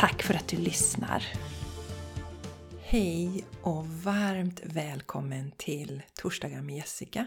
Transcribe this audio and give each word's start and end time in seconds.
Tack 0.00 0.22
för 0.22 0.34
att 0.34 0.48
du 0.48 0.56
lyssnar! 0.56 1.24
Hej 2.80 3.44
och 3.62 3.86
varmt 3.86 4.60
välkommen 4.64 5.52
till 5.56 6.02
Torsdagar 6.14 6.62
med 6.62 6.76
Jessica. 6.76 7.26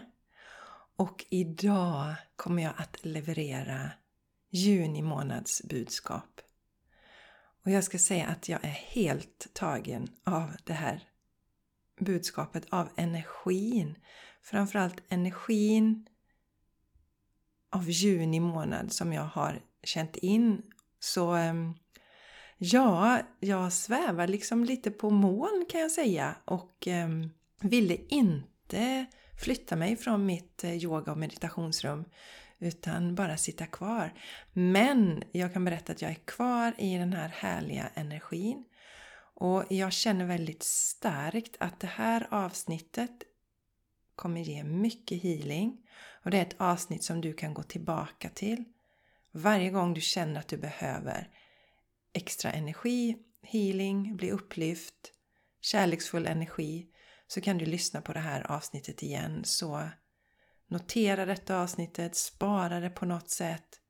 Och 0.96 1.24
idag 1.30 2.14
kommer 2.36 2.62
jag 2.62 2.72
att 2.76 3.04
leverera 3.04 3.90
juni 4.50 5.02
månads 5.02 5.62
budskap. 5.62 6.40
Och 7.64 7.70
jag 7.70 7.84
ska 7.84 7.98
säga 7.98 8.26
att 8.26 8.48
jag 8.48 8.64
är 8.64 8.68
helt 8.68 9.46
tagen 9.52 10.08
av 10.24 10.50
det 10.64 10.72
här 10.72 11.02
budskapet, 12.00 12.66
av 12.70 12.88
energin. 12.96 13.98
Framförallt 14.42 15.02
energin 15.08 16.06
av 17.70 17.90
juni 17.90 18.40
månad 18.40 18.92
som 18.92 19.12
jag 19.12 19.24
har 19.24 19.60
känt 19.82 20.16
in. 20.16 20.62
Så 21.00 21.32
ehm, 21.32 21.74
Ja, 22.72 23.20
jag 23.40 23.72
svävar 23.72 24.26
liksom 24.26 24.64
lite 24.64 24.90
på 24.90 25.10
moln 25.10 25.66
kan 25.68 25.80
jag 25.80 25.90
säga 25.90 26.34
och 26.44 26.88
eh, 26.88 27.08
ville 27.60 27.96
inte 28.08 29.06
flytta 29.40 29.76
mig 29.76 29.96
från 29.96 30.26
mitt 30.26 30.64
eh, 30.64 30.74
yoga 30.74 31.12
och 31.12 31.18
meditationsrum 31.18 32.04
utan 32.58 33.14
bara 33.14 33.36
sitta 33.36 33.66
kvar. 33.66 34.12
Men 34.52 35.22
jag 35.32 35.52
kan 35.52 35.64
berätta 35.64 35.92
att 35.92 36.02
jag 36.02 36.10
är 36.10 36.20
kvar 36.24 36.74
i 36.78 36.98
den 36.98 37.12
här 37.12 37.28
härliga 37.28 37.88
energin 37.94 38.64
och 39.34 39.64
jag 39.68 39.92
känner 39.92 40.24
väldigt 40.24 40.62
starkt 40.62 41.56
att 41.60 41.80
det 41.80 41.86
här 41.86 42.26
avsnittet 42.30 43.22
kommer 44.16 44.40
ge 44.40 44.64
mycket 44.64 45.22
healing 45.22 45.78
och 46.24 46.30
det 46.30 46.38
är 46.38 46.42
ett 46.42 46.60
avsnitt 46.60 47.04
som 47.04 47.20
du 47.20 47.32
kan 47.32 47.54
gå 47.54 47.62
tillbaka 47.62 48.28
till 48.28 48.64
varje 49.32 49.70
gång 49.70 49.94
du 49.94 50.00
känner 50.00 50.40
att 50.40 50.48
du 50.48 50.56
behöver 50.56 51.28
extra 52.14 52.52
energi, 52.52 53.16
healing, 53.42 54.16
bli 54.16 54.30
upplyft, 54.30 55.12
kärleksfull 55.60 56.26
energi 56.26 56.86
så 57.26 57.40
kan 57.40 57.58
du 57.58 57.66
lyssna 57.66 58.00
på 58.00 58.12
det 58.12 58.20
här 58.20 58.50
avsnittet 58.50 59.02
igen. 59.02 59.44
Så 59.44 59.88
notera 60.66 61.26
detta 61.26 61.60
avsnittet, 61.60 62.16
spara 62.16 62.80
det 62.80 62.90
på 62.90 63.06
något 63.06 63.30
sätt, 63.30 63.80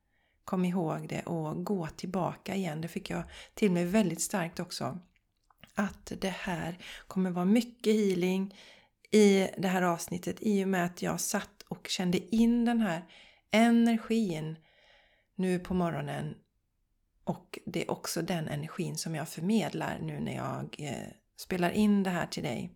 kom 0.45 0.65
ihåg 0.65 1.09
det 1.09 1.21
och 1.21 1.65
gå 1.65 1.87
tillbaka 1.87 2.55
igen. 2.55 2.81
Det 2.81 2.87
fick 2.87 3.09
jag 3.09 3.23
till 3.53 3.71
mig 3.71 3.85
väldigt 3.85 4.21
starkt 4.21 4.59
också. 4.59 4.99
Att 5.75 6.11
det 6.21 6.29
här 6.29 6.77
kommer 7.07 7.31
vara 7.31 7.45
mycket 7.45 7.93
healing 7.93 8.55
i 9.11 9.49
det 9.57 9.67
här 9.67 9.81
avsnittet 9.81 10.37
i 10.39 10.63
och 10.63 10.67
med 10.67 10.85
att 10.85 11.01
jag 11.01 11.19
satt 11.19 11.63
och 11.67 11.87
kände 11.87 12.35
in 12.35 12.65
den 12.65 12.81
här 12.81 13.05
energin 13.51 14.57
nu 15.35 15.59
på 15.59 15.73
morgonen 15.73 16.35
och 17.25 17.59
det 17.65 17.83
är 17.83 17.91
också 17.91 18.21
den 18.21 18.47
energin 18.47 18.97
som 18.97 19.15
jag 19.15 19.29
förmedlar 19.29 19.99
nu 19.99 20.19
när 20.19 20.35
jag 20.35 20.75
eh, 20.79 21.11
spelar 21.35 21.71
in 21.71 22.03
det 22.03 22.09
här 22.09 22.27
till 22.27 22.43
dig. 22.43 22.71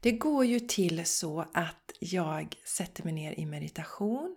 Det 0.00 0.12
går 0.12 0.44
ju 0.44 0.60
till 0.60 1.06
så 1.06 1.40
att 1.54 1.92
jag 2.00 2.56
sätter 2.64 3.04
mig 3.04 3.12
ner 3.12 3.38
i 3.38 3.46
meditation 3.46 4.36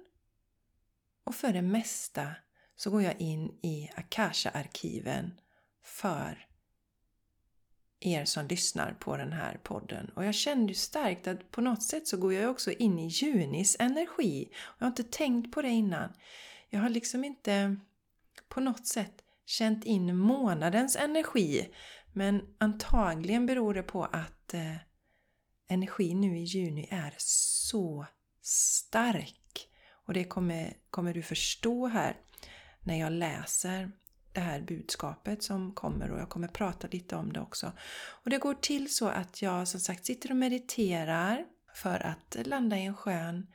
och 1.24 1.36
för 1.36 1.54
det 1.54 1.62
mesta 1.62 2.36
så 2.76 2.92
går 2.92 3.02
jag 3.02 3.22
in 3.22 3.60
i 3.62 3.90
Akasha-arkiven 3.96 5.40
för 5.84 6.48
er 8.00 8.26
som 8.26 8.48
lyssnar 8.48 8.94
på 8.94 9.18
den 9.18 9.32
här 9.32 9.60
podden. 9.64 10.10
Och 10.16 10.26
jag 10.26 10.36
kände 10.36 10.68
ju 10.68 10.76
starkt 10.76 11.28
att 11.28 11.52
på 11.52 11.62
något 11.62 11.84
sätt 11.84 12.08
så 12.08 12.18
går 12.18 12.34
jag 12.34 12.52
också 12.52 12.72
in 12.72 13.00
i 13.00 13.08
Junis 13.08 13.76
energi. 13.80 14.50
Jag 14.78 14.86
har 14.86 14.92
inte 14.92 15.04
tänkt 15.04 15.54
på 15.54 15.62
det 15.62 15.70
innan. 15.70 16.14
Jag 16.70 16.80
har 16.80 16.90
liksom 16.90 17.24
inte 17.24 17.78
på 18.58 18.62
något 18.62 18.88
sätt 18.88 19.14
känt 19.46 19.86
in 19.86 20.18
månadens 20.18 20.96
energi. 20.96 21.70
Men 22.14 22.42
antagligen 22.58 23.46
beror 23.46 23.74
det 23.74 23.84
på 23.84 24.06
att 24.06 24.54
eh, 24.54 24.76
energin 25.68 26.22
nu 26.22 26.38
i 26.38 26.44
juni 26.44 26.88
är 26.92 27.14
så 27.18 28.06
stark. 28.42 29.70
Och 30.06 30.14
det 30.14 30.24
kommer, 30.24 30.74
kommer 30.90 31.14
du 31.14 31.22
förstå 31.22 31.88
här 31.88 32.18
när 32.84 33.00
jag 33.00 33.12
läser 33.12 33.92
det 34.34 34.40
här 34.40 34.62
budskapet 34.62 35.44
som 35.44 35.74
kommer 35.74 36.12
och 36.12 36.20
jag 36.20 36.30
kommer 36.30 36.48
prata 36.48 36.88
lite 36.88 37.16
om 37.16 37.34
det 37.34 37.40
också. 37.40 37.72
Och 38.24 38.30
det 38.30 38.38
går 38.38 38.54
till 38.54 38.96
så 38.96 39.08
att 39.08 39.42
jag 39.42 39.68
som 39.68 39.80
sagt 39.80 40.06
sitter 40.06 40.32
och 40.32 40.38
mediterar 40.38 41.46
för 41.74 42.06
att 42.06 42.38
landa 42.46 42.78
i 42.78 42.86
en 42.86 42.96
skön 42.96 43.48
Eh, 43.48 43.52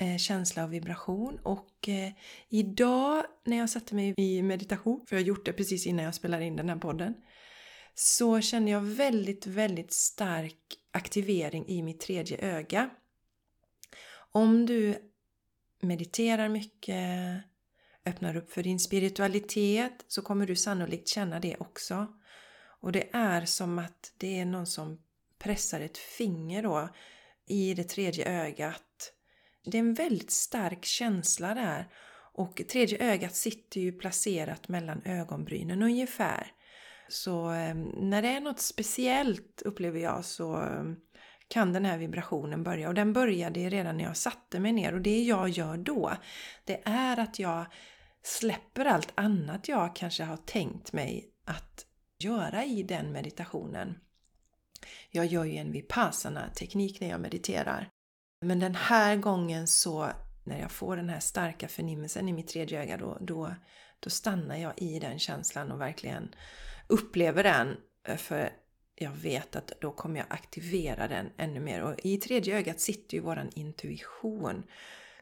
Eh, 0.00 0.16
känsla 0.16 0.64
och 0.64 0.72
vibration. 0.72 1.38
Och 1.42 1.88
eh, 1.88 2.12
idag 2.48 3.24
när 3.44 3.56
jag 3.56 3.70
satte 3.70 3.94
mig 3.94 4.14
i 4.16 4.42
meditation, 4.42 5.06
för 5.08 5.16
jag 5.16 5.22
har 5.22 5.26
gjort 5.26 5.46
det 5.46 5.52
precis 5.52 5.86
innan 5.86 6.04
jag 6.04 6.14
spelar 6.14 6.40
in 6.40 6.56
den 6.56 6.68
här 6.68 6.76
podden, 6.76 7.14
så 7.94 8.40
känner 8.40 8.72
jag 8.72 8.80
väldigt, 8.80 9.46
väldigt 9.46 9.92
stark 9.92 10.58
aktivering 10.90 11.68
i 11.68 11.82
mitt 11.82 12.00
tredje 12.00 12.38
öga. 12.38 12.90
Om 14.32 14.66
du 14.66 14.98
mediterar 15.80 16.48
mycket, 16.48 17.42
öppnar 18.04 18.36
upp 18.36 18.52
för 18.52 18.62
din 18.62 18.80
spiritualitet 18.80 20.04
så 20.08 20.22
kommer 20.22 20.46
du 20.46 20.56
sannolikt 20.56 21.08
känna 21.08 21.40
det 21.40 21.56
också. 21.56 22.06
Och 22.80 22.92
det 22.92 23.08
är 23.12 23.44
som 23.44 23.78
att 23.78 24.12
det 24.18 24.38
är 24.38 24.44
någon 24.44 24.66
som 24.66 25.02
pressar 25.38 25.80
ett 25.80 25.98
finger 25.98 26.62
då 26.62 26.88
i 27.46 27.74
det 27.74 27.84
tredje 27.84 28.42
ögat 28.44 29.12
det 29.70 29.78
är 29.78 29.82
en 29.82 29.94
väldigt 29.94 30.30
stark 30.30 30.84
känsla 30.84 31.54
där. 31.54 31.88
Och 32.32 32.62
tredje 32.68 33.12
ögat 33.12 33.34
sitter 33.34 33.80
ju 33.80 33.92
placerat 33.92 34.68
mellan 34.68 35.02
ögonbrynen 35.04 35.82
ungefär. 35.82 36.52
Så 37.08 37.48
ehm, 37.48 37.82
när 37.96 38.22
det 38.22 38.28
är 38.28 38.40
något 38.40 38.60
speciellt 38.60 39.62
upplever 39.62 40.00
jag 40.00 40.24
så 40.24 40.56
ehm, 40.56 40.96
kan 41.48 41.72
den 41.72 41.84
här 41.84 41.98
vibrationen 41.98 42.62
börja. 42.62 42.88
Och 42.88 42.94
den 42.94 43.12
började 43.12 43.68
redan 43.68 43.96
när 43.96 44.04
jag 44.04 44.16
satte 44.16 44.60
mig 44.60 44.72
ner. 44.72 44.94
Och 44.94 45.00
det 45.00 45.22
jag 45.22 45.48
gör 45.48 45.76
då, 45.76 46.12
det 46.64 46.82
är 46.84 47.20
att 47.20 47.38
jag 47.38 47.66
släpper 48.22 48.84
allt 48.84 49.12
annat 49.14 49.68
jag 49.68 49.96
kanske 49.96 50.24
har 50.24 50.36
tänkt 50.36 50.92
mig 50.92 51.30
att 51.44 51.86
göra 52.18 52.64
i 52.64 52.82
den 52.82 53.12
meditationen. 53.12 53.98
Jag 55.10 55.26
gör 55.26 55.44
ju 55.44 55.56
en 55.56 55.72
vipassana-teknik 55.72 57.00
när 57.00 57.08
jag 57.08 57.20
mediterar. 57.20 57.90
Men 58.40 58.60
den 58.60 58.74
här 58.74 59.16
gången 59.16 59.66
så, 59.66 60.10
när 60.44 60.60
jag 60.60 60.70
får 60.70 60.96
den 60.96 61.08
här 61.08 61.20
starka 61.20 61.68
förnimmelsen 61.68 62.28
i 62.28 62.32
mitt 62.32 62.48
tredje 62.48 62.82
öga, 62.82 62.96
då, 62.96 63.18
då, 63.20 63.54
då 64.00 64.10
stannar 64.10 64.56
jag 64.56 64.72
i 64.76 64.98
den 64.98 65.18
känslan 65.18 65.72
och 65.72 65.80
verkligen 65.80 66.34
upplever 66.86 67.42
den. 67.42 67.76
För 68.18 68.50
jag 68.94 69.10
vet 69.10 69.56
att 69.56 69.72
då 69.80 69.90
kommer 69.92 70.16
jag 70.16 70.26
aktivera 70.30 71.08
den 71.08 71.30
ännu 71.36 71.60
mer. 71.60 71.82
Och 71.82 71.94
i 72.02 72.16
tredje 72.16 72.58
ögat 72.58 72.80
sitter 72.80 73.16
ju 73.16 73.22
våran 73.22 73.50
intuition. 73.54 74.62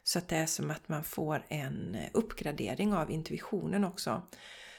Så 0.03 0.19
att 0.19 0.27
det 0.27 0.35
är 0.35 0.45
som 0.45 0.71
att 0.71 0.89
man 0.89 1.03
får 1.03 1.45
en 1.47 1.97
uppgradering 2.13 2.93
av 2.93 3.11
intuitionen 3.11 3.83
också. 3.83 4.21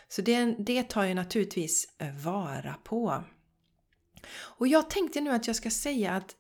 Så 0.09 0.23
det, 0.23 0.55
det 0.59 0.83
tar 0.83 1.05
jag 1.05 1.17
naturligtvis 1.17 1.95
vara 2.25 2.75
på. 2.85 3.25
Och 4.33 4.69
jag 4.69 4.91
tänkte 4.91 5.21
nu 5.21 5.31
att 5.31 5.47
jag 5.47 5.57
ska 5.57 5.71
säga 5.71 6.13
att 6.13 6.37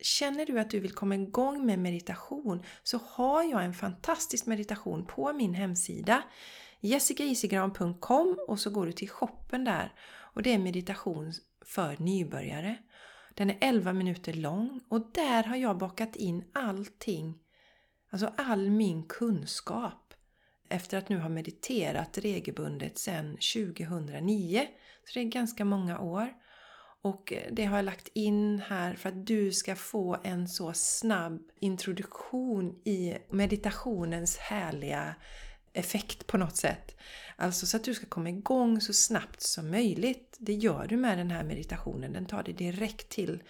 Känner 0.00 0.46
du 0.46 0.60
att 0.60 0.70
du 0.70 0.80
vill 0.80 0.94
komma 0.94 1.14
igång 1.14 1.66
med 1.66 1.78
meditation 1.78 2.62
så 2.82 3.00
har 3.04 3.42
jag 3.42 3.64
en 3.64 3.74
fantastisk 3.74 4.46
meditation 4.46 5.06
på 5.06 5.32
min 5.32 5.54
hemsida 5.54 6.22
jessicaisigran.com 6.80 8.38
och 8.48 8.60
så 8.60 8.70
går 8.70 8.86
du 8.86 8.92
till 8.92 9.10
shoppen 9.10 9.64
där 9.64 9.92
och 10.08 10.42
det 10.42 10.54
är 10.54 10.58
meditation 10.58 11.32
för 11.64 11.96
nybörjare. 11.98 12.76
Den 13.34 13.50
är 13.50 13.56
11 13.60 13.92
minuter 13.92 14.32
lång 14.32 14.80
och 14.88 15.10
där 15.12 15.44
har 15.44 15.56
jag 15.56 15.78
bakat 15.78 16.16
in 16.16 16.44
allting, 16.52 17.38
alltså 18.10 18.32
all 18.36 18.70
min 18.70 19.02
kunskap 19.02 20.14
efter 20.68 20.98
att 20.98 21.08
nu 21.08 21.18
ha 21.18 21.28
mediterat 21.28 22.18
regelbundet 22.18 22.98
sedan 22.98 23.36
2009. 23.54 24.66
Så 25.04 25.10
det 25.14 25.20
är 25.20 25.24
ganska 25.24 25.64
många 25.64 26.00
år. 26.00 26.34
Och 27.02 27.32
det 27.50 27.64
har 27.64 27.76
jag 27.76 27.84
lagt 27.84 28.08
in 28.12 28.62
här 28.66 28.94
för 28.94 29.08
att 29.08 29.26
du 29.26 29.52
ska 29.52 29.76
få 29.76 30.16
en 30.24 30.48
så 30.48 30.72
snabb 30.72 31.42
introduktion 31.60 32.80
i 32.84 33.16
meditationens 33.30 34.36
härliga 34.36 35.14
effekt 35.72 36.26
på 36.26 36.38
något 36.38 36.56
sätt. 36.56 36.96
Alltså 37.36 37.66
så 37.66 37.76
att 37.76 37.84
du 37.84 37.94
ska 37.94 38.06
komma 38.06 38.28
igång 38.28 38.80
så 38.80 38.92
snabbt 38.92 39.42
som 39.42 39.70
möjligt. 39.70 40.36
Det 40.38 40.54
gör 40.54 40.86
du 40.86 40.96
med 40.96 41.18
den 41.18 41.30
här 41.30 41.44
meditationen. 41.44 42.12
Den 42.12 42.26
tar 42.26 42.42
dig 42.42 42.54
direkt 42.54 43.08
till 43.08 43.42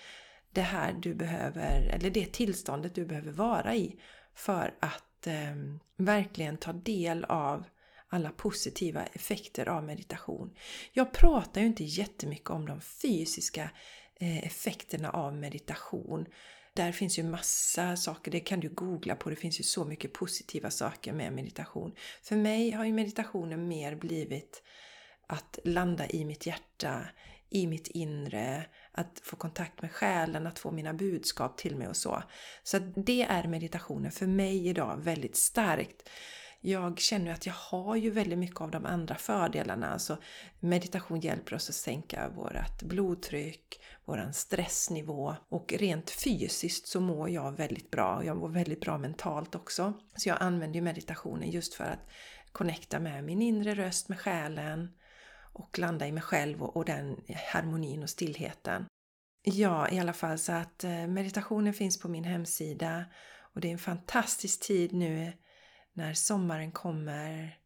det 0.50 0.62
här 0.62 0.92
du 0.92 1.14
behöver, 1.14 1.90
eller 1.94 2.10
det 2.10 2.32
tillståndet 2.32 2.94
du 2.94 3.04
behöver 3.04 3.32
vara 3.32 3.74
i 3.74 3.96
för 4.34 4.74
att 4.80 5.26
eh, 5.26 5.56
verkligen 5.96 6.56
ta 6.56 6.72
del 6.72 7.24
av 7.24 7.64
alla 8.16 8.30
positiva 8.30 9.06
effekter 9.06 9.68
av 9.68 9.84
meditation. 9.84 10.54
Jag 10.92 11.12
pratar 11.12 11.60
ju 11.60 11.66
inte 11.66 11.84
jättemycket 11.84 12.50
om 12.50 12.66
de 12.66 12.80
fysiska 12.80 13.70
eh, 14.20 14.46
effekterna 14.46 15.10
av 15.10 15.36
meditation. 15.36 16.26
Där 16.74 16.92
finns 16.92 17.18
ju 17.18 17.22
massa 17.22 17.96
saker, 17.96 18.30
det 18.30 18.40
kan 18.40 18.60
du 18.60 18.68
googla 18.68 19.16
på, 19.16 19.30
det 19.30 19.36
finns 19.36 19.60
ju 19.60 19.64
så 19.64 19.84
mycket 19.84 20.12
positiva 20.12 20.70
saker 20.70 21.12
med 21.12 21.32
meditation. 21.32 21.94
För 22.22 22.36
mig 22.36 22.70
har 22.70 22.84
ju 22.84 22.92
meditationen 22.92 23.68
mer 23.68 23.94
blivit 23.94 24.62
att 25.26 25.58
landa 25.64 26.06
i 26.06 26.24
mitt 26.24 26.46
hjärta, 26.46 27.06
i 27.50 27.66
mitt 27.66 27.88
inre, 27.88 28.66
att 28.92 29.20
få 29.22 29.36
kontakt 29.36 29.82
med 29.82 29.92
själen, 29.92 30.46
att 30.46 30.58
få 30.58 30.70
mina 30.70 30.94
budskap 30.94 31.58
till 31.58 31.76
mig 31.76 31.88
och 31.88 31.96
så. 31.96 32.22
Så 32.62 32.78
det 32.78 33.22
är 33.22 33.48
meditationen 33.48 34.12
för 34.12 34.26
mig 34.26 34.68
idag 34.68 34.96
väldigt 34.96 35.36
starkt 35.36 36.08
jag 36.66 36.98
känner 36.98 37.32
att 37.32 37.46
jag 37.46 37.54
har 37.54 37.96
ju 37.96 38.10
väldigt 38.10 38.38
mycket 38.38 38.60
av 38.60 38.70
de 38.70 38.86
andra 38.86 39.14
fördelarna. 39.14 39.90
Alltså 39.90 40.16
meditation 40.60 41.20
hjälper 41.20 41.54
oss 41.54 41.68
att 41.68 41.74
sänka 41.74 42.28
vårt 42.28 42.82
blodtryck, 42.82 43.80
vår 44.04 44.30
stressnivå 44.32 45.36
och 45.48 45.74
rent 45.78 46.10
fysiskt 46.10 46.86
så 46.86 47.00
mår 47.00 47.30
jag 47.30 47.52
väldigt 47.52 47.90
bra. 47.90 48.24
Jag 48.24 48.36
mår 48.36 48.48
väldigt 48.48 48.80
bra 48.80 48.98
mentalt 48.98 49.54
också. 49.54 49.92
Så 50.16 50.28
jag 50.28 50.38
använder 50.40 50.76
ju 50.76 50.82
meditationen 50.82 51.50
just 51.50 51.74
för 51.74 51.84
att 51.84 52.10
connecta 52.52 53.00
med 53.00 53.24
min 53.24 53.42
inre 53.42 53.74
röst, 53.74 54.08
med 54.08 54.20
själen 54.20 54.88
och 55.52 55.78
landa 55.78 56.06
i 56.06 56.12
mig 56.12 56.22
själv 56.22 56.62
och, 56.62 56.76
och 56.76 56.84
den 56.84 57.20
harmonin 57.52 58.02
och 58.02 58.10
stillheten. 58.10 58.86
Ja, 59.42 59.88
i 59.88 59.98
alla 59.98 60.12
fall 60.12 60.38
så 60.38 60.52
att 60.52 60.84
eh, 60.84 61.06
meditationen 61.06 61.74
finns 61.74 62.00
på 62.00 62.08
min 62.08 62.24
hemsida 62.24 63.04
och 63.38 63.60
det 63.60 63.68
är 63.68 63.72
en 63.72 63.78
fantastisk 63.78 64.66
tid 64.66 64.92
nu 64.92 65.32
när 65.96 66.14
sommaren 66.14 66.72
kommer, 66.72 67.58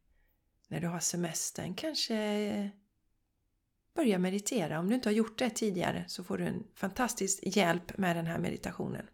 när 0.67 0.79
du 0.79 0.87
har 0.87 0.99
semestern, 0.99 1.75
kanske 1.75 2.71
börja 3.95 4.19
meditera. 4.19 4.79
Om 4.79 4.89
du 4.89 4.95
inte 4.95 5.09
har 5.09 5.13
gjort 5.13 5.39
det 5.39 5.49
tidigare 5.49 6.05
så 6.07 6.23
får 6.23 6.37
du 6.37 6.45
en 6.45 6.63
fantastisk 6.75 7.39
hjälp 7.43 7.97
med 7.97 8.15
den 8.15 8.25
här 8.25 8.39
meditationen. 8.39 9.07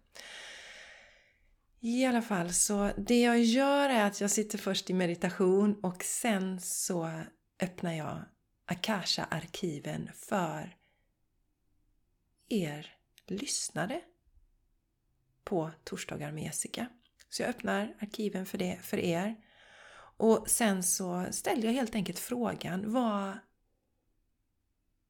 I 1.80 2.06
alla 2.06 2.22
fall, 2.22 2.54
så 2.54 2.92
det 2.98 3.22
jag 3.22 3.44
gör 3.44 3.90
är 3.90 4.06
att 4.06 4.22
jag 4.22 4.32
sitter 4.32 4.58
först 4.58 4.90
i 4.90 4.94
meditation 4.94 5.80
och 5.84 6.04
sen 6.04 6.62
så 6.62 7.22
öppnar 7.60 7.94
jag 7.94 8.22
Akasha-arkiven 8.66 10.10
för 10.14 10.78
er 12.50 12.96
lyssnare 13.26 14.02
på 15.44 15.72
torsdagar 15.84 16.32
med 16.32 16.44
Jessica. 16.44 16.88
Så 17.30 17.42
jag 17.42 17.50
öppnar 17.50 17.96
arkiven 18.00 18.46
för 18.46 18.58
det 18.58 18.80
för 18.82 18.98
er. 18.98 19.36
Och 20.18 20.50
sen 20.50 20.84
så 20.84 21.26
ställer 21.32 21.64
jag 21.64 21.74
helt 21.74 21.96
enkelt 21.96 22.20
frågan 22.20 22.94
vad 22.94 23.38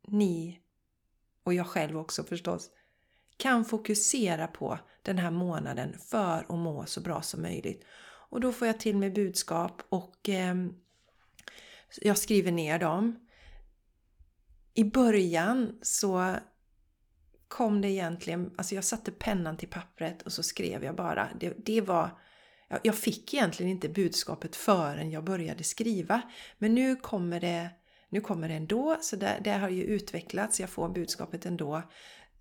ni, 0.07 0.59
och 1.43 1.53
jag 1.53 1.67
själv 1.67 1.97
också 1.97 2.23
förstås, 2.23 2.69
kan 3.37 3.65
fokusera 3.65 4.47
på 4.47 4.79
den 5.01 5.17
här 5.17 5.31
månaden 5.31 5.99
för 5.99 6.45
att 6.49 6.59
må 6.59 6.85
så 6.85 7.01
bra 7.01 7.21
som 7.21 7.41
möjligt. 7.41 7.85
Och 8.29 8.41
då 8.41 8.51
får 8.51 8.67
jag 8.67 8.79
till 8.79 8.97
mig 8.97 9.09
budskap 9.09 9.81
och 9.89 10.29
eh, 10.29 10.55
jag 12.01 12.17
skriver 12.17 12.51
ner 12.51 12.79
dem. 12.79 13.27
I 14.73 14.83
början 14.83 15.79
så 15.81 16.35
kom 17.47 17.81
det 17.81 17.89
egentligen, 17.89 18.51
alltså 18.57 18.75
jag 18.75 18.83
satte 18.83 19.11
pennan 19.11 19.57
till 19.57 19.67
pappret 19.67 20.21
och 20.21 20.31
så 20.31 20.43
skrev 20.43 20.83
jag 20.83 20.95
bara. 20.95 21.29
Det, 21.39 21.53
det 21.65 21.81
var, 21.81 22.09
jag 22.83 22.95
fick 22.95 23.33
egentligen 23.33 23.71
inte 23.71 23.89
budskapet 23.89 24.55
förrän 24.55 25.11
jag 25.11 25.23
började 25.23 25.63
skriva. 25.63 26.21
Men 26.57 26.75
nu 26.75 26.95
kommer 26.95 27.39
det, 27.39 27.69
nu 28.09 28.21
kommer 28.21 28.47
det 28.47 28.55
ändå, 28.55 28.97
så 29.01 29.15
det, 29.15 29.39
det 29.43 29.51
har 29.51 29.69
ju 29.69 29.83
utvecklats, 29.83 30.59
jag 30.59 30.69
får 30.69 30.89
budskapet 30.89 31.45
ändå. 31.45 31.81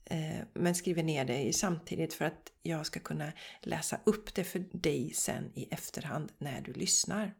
Eh, 0.05 0.44
men 0.55 0.75
skriver 0.75 1.03
ner 1.03 1.25
det 1.25 1.56
samtidigt 1.56 2.14
för 2.14 2.25
att 2.25 2.53
jag 2.62 2.87
ska 2.87 3.00
kunna 3.00 3.32
läsa 3.62 4.00
upp 4.05 4.35
det 4.35 4.44
för 4.44 4.64
dig 4.73 5.12
sen 5.14 5.53
i 5.55 5.69
efterhand 5.70 6.32
när 6.38 6.61
du 6.61 6.73
lyssnar. 6.73 7.35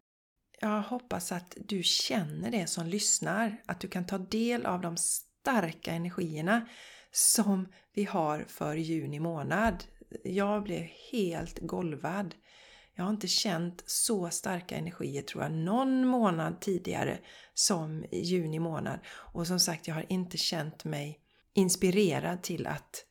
Jag 0.61 0.83
hoppas 0.83 1.33
att 1.33 1.57
du 1.57 1.83
känner 1.83 2.51
det 2.51 2.67
som 2.67 2.87
lyssnar, 2.87 3.63
att 3.67 3.81
du 3.81 3.89
kan 3.89 4.07
ta 4.07 4.19
del 4.19 4.67
av 4.67 4.81
de 4.81 4.97
starka 4.97 5.93
energierna 5.93 6.69
som 7.17 7.69
vi 7.95 8.05
har 8.05 8.45
för 8.49 8.77
juni 8.77 9.21
månad. 9.21 9.85
Jag 10.25 10.63
blev 10.63 10.87
helt 11.13 11.59
golvad. 11.59 12.35
Jag 12.95 13.05
har 13.05 13.11
inte 13.11 13.29
känt 13.29 13.83
så 13.87 14.31
starka 14.31 14.77
energier 14.77 15.23
tror 15.23 15.43
jag 15.43 15.53
någon 15.53 16.07
månad 16.07 16.61
tidigare 16.61 17.19
som 17.55 18.05
juni 18.13 18.59
månad. 18.59 18.99
Och 19.09 19.47
som 19.47 19.61
sagt, 19.61 19.89
jag 19.89 19.95
har 19.95 20.07
inte 20.09 20.37
känt 20.37 20.85
mig 20.85 21.21
inspirerad 21.55 22.43
till 22.43 22.67
att 22.67 23.05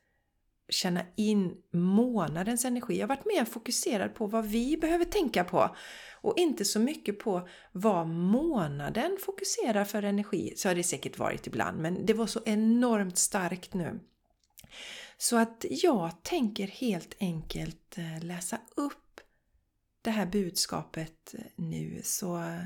känna 0.68 1.00
in 1.16 1.56
månadens 1.72 2.64
energi. 2.64 2.98
Jag 2.98 3.08
har 3.08 3.16
varit 3.16 3.26
mer 3.26 3.44
fokuserad 3.44 4.14
på 4.14 4.26
vad 4.26 4.46
vi 4.46 4.76
behöver 4.76 5.04
tänka 5.04 5.44
på 5.44 5.76
och 6.20 6.38
inte 6.38 6.64
så 6.64 6.80
mycket 6.80 7.18
på 7.18 7.48
vad 7.72 8.06
månaden 8.08 9.16
fokuserar 9.20 9.84
för 9.84 10.02
energi. 10.02 10.52
Så 10.56 10.68
har 10.68 10.74
det 10.74 10.82
säkert 10.82 11.18
varit 11.18 11.46
ibland, 11.46 11.78
men 11.78 12.06
det 12.06 12.14
var 12.14 12.26
så 12.26 12.40
enormt 12.44 13.18
starkt 13.18 13.74
nu. 13.74 14.00
Så 15.18 15.36
att 15.36 15.64
jag 15.70 16.22
tänker 16.22 16.66
helt 16.66 17.16
enkelt 17.20 17.98
eh, 17.98 18.24
läsa 18.24 18.58
upp 18.76 19.20
det 20.02 20.10
här 20.10 20.26
budskapet 20.26 21.34
eh, 21.34 21.44
nu. 21.56 22.00
Så 22.04 22.36
eh, 22.36 22.64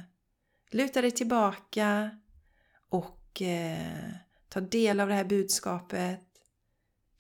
luta 0.70 1.02
dig 1.02 1.10
tillbaka 1.10 2.10
och 2.88 3.42
eh, 3.42 4.10
ta 4.48 4.60
del 4.60 5.00
av 5.00 5.08
det 5.08 5.14
här 5.14 5.24
budskapet. 5.24 6.29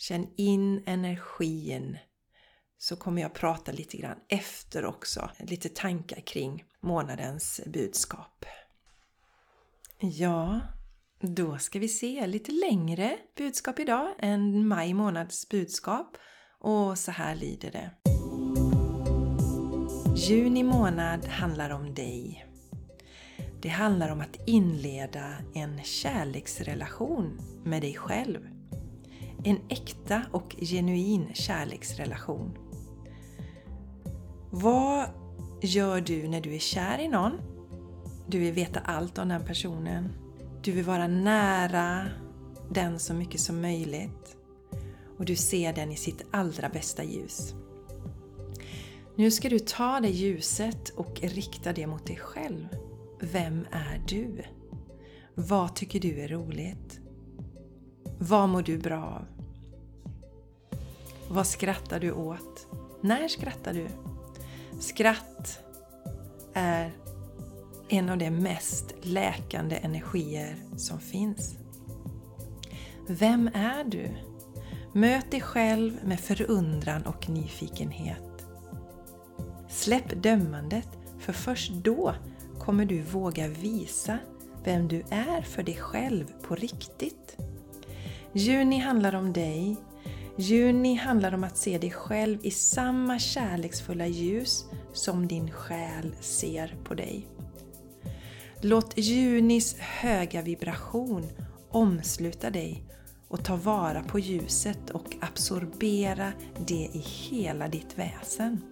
Känn 0.00 0.28
in 0.36 0.82
energin 0.86 1.98
så 2.78 2.96
kommer 2.96 3.22
jag 3.22 3.34
prata 3.34 3.72
lite 3.72 3.96
grann 3.96 4.18
efter 4.28 4.84
också. 4.84 5.30
Lite 5.38 5.68
tankar 5.68 6.20
kring 6.20 6.64
månadens 6.80 7.60
budskap. 7.66 8.44
Ja, 9.98 10.60
då 11.20 11.58
ska 11.58 11.78
vi 11.78 11.88
se 11.88 12.26
lite 12.26 12.52
längre 12.52 13.18
budskap 13.36 13.78
idag 13.78 14.14
än 14.18 14.68
maj 14.68 14.94
månads 14.94 15.48
budskap. 15.48 16.16
Och 16.58 16.98
så 16.98 17.10
här 17.10 17.34
lyder 17.34 17.70
det. 17.70 17.90
Juni 20.16 20.62
månad 20.62 21.24
handlar 21.24 21.70
om 21.70 21.94
dig. 21.94 22.46
Det 23.62 23.68
handlar 23.68 24.08
om 24.08 24.20
att 24.20 24.48
inleda 24.48 25.34
en 25.54 25.84
kärleksrelation 25.84 27.40
med 27.64 27.82
dig 27.82 27.94
själv. 27.94 28.59
En 29.44 29.58
äkta 29.68 30.22
och 30.32 30.56
genuin 30.60 31.28
kärleksrelation. 31.34 32.58
Vad 34.50 35.06
gör 35.62 36.00
du 36.00 36.28
när 36.28 36.40
du 36.40 36.54
är 36.54 36.58
kär 36.58 36.98
i 36.98 37.08
någon? 37.08 37.32
Du 38.26 38.38
vill 38.38 38.52
veta 38.52 38.80
allt 38.80 39.18
om 39.18 39.28
den 39.28 39.44
personen. 39.44 40.08
Du 40.62 40.72
vill 40.72 40.84
vara 40.84 41.06
nära 41.06 42.06
den 42.70 42.98
så 42.98 43.14
mycket 43.14 43.40
som 43.40 43.60
möjligt. 43.60 44.36
Och 45.18 45.24
du 45.24 45.36
ser 45.36 45.72
den 45.72 45.92
i 45.92 45.96
sitt 45.96 46.24
allra 46.30 46.68
bästa 46.68 47.04
ljus. 47.04 47.54
Nu 49.16 49.30
ska 49.30 49.48
du 49.48 49.58
ta 49.58 50.00
det 50.00 50.08
ljuset 50.08 50.88
och 50.88 51.20
rikta 51.20 51.72
det 51.72 51.86
mot 51.86 52.06
dig 52.06 52.16
själv. 52.16 52.68
Vem 53.20 53.66
är 53.70 54.02
du? 54.08 54.42
Vad 55.34 55.76
tycker 55.76 56.00
du 56.00 56.20
är 56.20 56.28
roligt? 56.28 57.00
Vad 58.22 58.48
mår 58.48 58.62
du 58.62 58.78
bra 58.78 59.02
av? 59.04 59.24
Vad 61.28 61.46
skrattar 61.46 62.00
du 62.00 62.12
åt? 62.12 62.66
När 63.00 63.28
skrattar 63.28 63.74
du? 63.74 63.86
Skratt 64.80 65.60
är 66.54 66.92
en 67.88 68.08
av 68.08 68.18
de 68.18 68.30
mest 68.30 68.94
läkande 69.02 69.76
energier 69.76 70.56
som 70.76 71.00
finns. 71.00 71.54
Vem 73.08 73.50
är 73.54 73.84
du? 73.84 74.08
Möt 74.92 75.30
dig 75.30 75.40
själv 75.40 75.92
med 76.04 76.20
förundran 76.20 77.02
och 77.02 77.28
nyfikenhet. 77.28 78.46
Släpp 79.68 80.22
dömandet, 80.22 80.88
för 81.18 81.32
först 81.32 81.72
då 81.72 82.14
kommer 82.58 82.84
du 82.84 83.02
våga 83.02 83.48
visa 83.48 84.18
vem 84.64 84.88
du 84.88 85.02
är 85.10 85.42
för 85.42 85.62
dig 85.62 85.76
själv 85.76 86.24
på 86.42 86.54
riktigt. 86.54 87.36
Juni 88.32 88.78
handlar 88.78 89.14
om 89.14 89.32
dig. 89.32 89.76
Juni 90.36 90.94
handlar 90.94 91.34
om 91.34 91.44
att 91.44 91.56
se 91.56 91.78
dig 91.78 91.90
själv 91.90 92.38
i 92.42 92.50
samma 92.50 93.18
kärleksfulla 93.18 94.06
ljus 94.06 94.64
som 94.92 95.28
din 95.28 95.50
själ 95.50 96.14
ser 96.20 96.76
på 96.84 96.94
dig. 96.94 97.26
Låt 98.60 98.98
junis 98.98 99.76
höga 99.78 100.42
vibration 100.42 101.26
omsluta 101.70 102.50
dig 102.50 102.84
och 103.28 103.44
ta 103.44 103.56
vara 103.56 104.02
på 104.02 104.18
ljuset 104.18 104.90
och 104.90 105.16
absorbera 105.20 106.32
det 106.66 106.90
i 106.92 106.98
hela 106.98 107.68
ditt 107.68 107.98
väsen. 107.98 108.62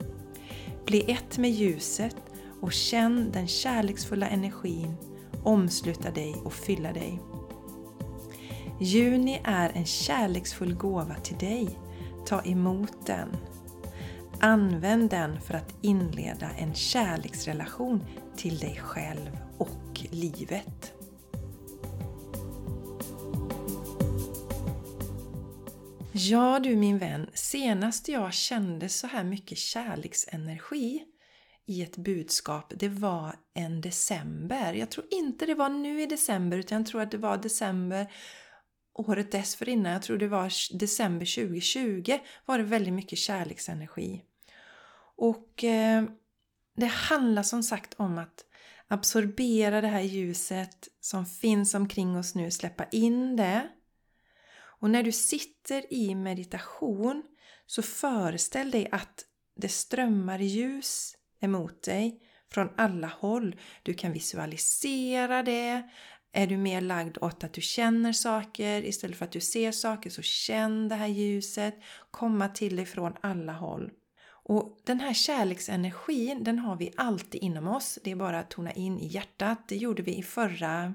Bli 0.87 1.11
ett 1.11 1.39
med 1.39 1.51
ljuset 1.51 2.17
och 2.61 2.73
känn 2.73 3.31
den 3.33 3.49
kärleksfulla 3.49 4.29
energin 4.29 4.97
omsluta 5.43 6.11
dig 6.11 6.35
och 6.45 6.53
fylla 6.53 6.93
dig. 6.93 7.21
Juni 8.81 9.41
är 9.45 9.71
en 9.75 9.87
kärleksfull 9.87 10.75
gåva 10.75 11.15
till 11.15 11.39
dig. 11.39 11.79
Ta 12.27 12.43
emot 12.45 13.07
den. 13.07 13.37
Använd 14.41 15.11
den 15.11 15.41
för 15.41 15.55
att 15.55 15.75
inleda 15.83 16.51
en 16.51 16.75
kärleksrelation 16.75 18.05
till 18.37 18.59
dig 18.59 18.81
själv 18.83 19.39
och 19.59 20.01
livet. 20.11 20.93
Ja 26.13 26.61
du 26.61 26.77
min 26.77 26.99
vän, 26.99 27.31
senast 27.35 28.09
jag 28.09 28.33
kände 28.33 28.89
så 28.89 29.07
här 29.07 29.25
mycket 29.25 29.59
kärleksenergi 29.59 31.03
i 31.67 31.83
ett 31.83 31.97
budskap, 31.97 32.73
det 32.77 32.89
var 32.89 33.35
en 33.55 33.81
december. 33.81 34.73
Jag 34.75 34.91
tror 34.91 35.07
inte 35.11 35.47
det 35.47 35.55
var 35.55 35.69
nu 35.69 36.03
i 36.03 36.07
december 36.07 36.59
utan 36.59 36.79
jag 36.79 36.87
tror 36.87 37.03
att 37.03 37.11
det 37.11 37.19
var 37.19 37.37
december 37.37 38.07
året 38.99 39.33
dessförinnan. 39.33 39.93
Jag 39.93 40.03
tror 40.03 40.19
det 40.19 40.29
var 40.29 40.79
december 40.79 41.27
2020 41.27 42.19
var 42.45 42.59
det 42.59 42.65
väldigt 42.65 42.95
mycket 42.95 43.19
kärleksenergi. 43.19 44.23
Och 45.17 45.65
eh, 45.65 46.05
det 46.77 46.87
handlar 46.87 47.43
som 47.43 47.63
sagt 47.63 47.95
om 47.95 48.19
att 48.19 48.45
absorbera 48.89 49.81
det 49.81 49.89
här 49.89 50.01
ljuset 50.01 50.89
som 51.01 51.27
finns 51.27 51.75
omkring 51.75 52.17
oss 52.17 52.35
nu, 52.35 52.51
släppa 52.51 52.85
in 52.85 53.37
det. 53.37 53.69
Och 54.81 54.91
när 54.91 55.03
du 55.03 55.13
sitter 55.13 55.93
i 55.93 56.15
meditation 56.15 57.23
så 57.67 57.83
föreställ 57.83 58.71
dig 58.71 58.89
att 58.93 59.25
det 59.57 59.69
strömmar 59.69 60.39
ljus 60.39 61.15
emot 61.41 61.83
dig 61.83 62.21
från 62.51 62.69
alla 62.77 63.07
håll. 63.07 63.57
Du 63.83 63.95
kan 63.95 64.13
visualisera 64.13 65.43
det. 65.43 65.91
Är 66.39 66.47
du 66.47 66.57
mer 66.57 66.81
lagd 66.81 67.19
åt 67.21 67.45
att 67.45 67.53
du 67.53 67.61
känner 67.61 68.13
saker 68.13 68.85
istället 68.85 69.17
för 69.17 69.25
att 69.25 69.33
du 69.33 69.41
ser 69.41 69.73
saker 69.73 70.11
så 70.11 70.23
känn 70.23 70.89
det 70.89 70.95
här 70.95 71.07
ljuset 71.07 71.75
komma 72.11 72.49
till 72.49 72.77
dig 72.77 72.87
från 72.87 73.13
alla 73.21 73.53
håll. 73.53 73.91
Och 74.29 74.79
den 74.85 75.01
här 75.01 75.15
kärleksenergin 75.15 76.45
den 76.45 76.59
har 76.59 76.77
vi 76.77 76.93
alltid 76.97 77.43
inom 77.43 77.69
oss. 77.69 77.99
Det 78.05 78.11
är 78.11 78.17
bara 78.17 78.39
att 78.39 78.51
tona 78.51 78.73
in 78.73 78.99
i 78.99 79.07
hjärtat. 79.07 79.69
Det 79.69 79.77
gjorde 79.77 80.03
vi 80.03 80.17
i 80.17 80.23
förra 80.23 80.95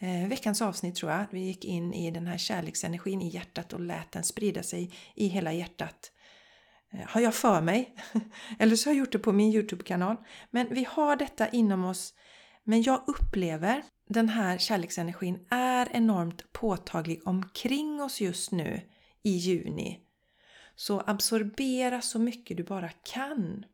eh, 0.00 0.28
veckans 0.28 0.62
avsnitt 0.62 0.94
tror 0.94 1.12
jag. 1.12 1.26
Vi 1.30 1.40
gick 1.40 1.64
in 1.64 1.94
i 1.94 2.10
den 2.10 2.26
här 2.26 2.38
kärleksenergin 2.38 3.22
i 3.22 3.28
hjärtat 3.28 3.72
och 3.72 3.80
lät 3.80 4.12
den 4.12 4.24
sprida 4.24 4.62
sig 4.62 4.92
i 5.14 5.26
hela 5.26 5.52
hjärtat. 5.52 6.12
Eh, 6.92 7.06
har 7.06 7.20
jag 7.20 7.34
för 7.34 7.60
mig. 7.60 7.94
Eller 8.58 8.76
så 8.76 8.88
har 8.88 8.94
jag 8.94 8.98
gjort 8.98 9.12
det 9.12 9.18
på 9.18 9.32
min 9.32 9.52
Youtube-kanal. 9.52 10.16
Men 10.50 10.66
vi 10.70 10.86
har 10.90 11.16
detta 11.16 11.48
inom 11.48 11.84
oss. 11.84 12.14
Men 12.64 12.82
jag 12.82 13.04
upplever 13.06 13.82
den 14.08 14.28
här 14.28 14.58
kärleksenergin 14.58 15.46
är 15.50 15.88
enormt 15.92 16.52
påtaglig 16.52 17.22
omkring 17.24 18.02
oss 18.02 18.20
just 18.20 18.52
nu 18.52 18.80
i 19.22 19.30
juni. 19.30 20.00
Så 20.76 21.02
absorbera 21.06 22.00
så 22.00 22.18
mycket 22.18 22.56
du 22.56 22.62
bara 22.62 22.88
kan. 22.88 23.64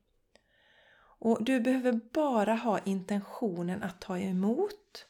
Och 1.18 1.44
du 1.44 1.60
behöver 1.60 2.00
bara 2.12 2.54
ha 2.54 2.78
intentionen 2.78 3.82
att 3.82 4.00
ta 4.00 4.18
emot. 4.18 5.06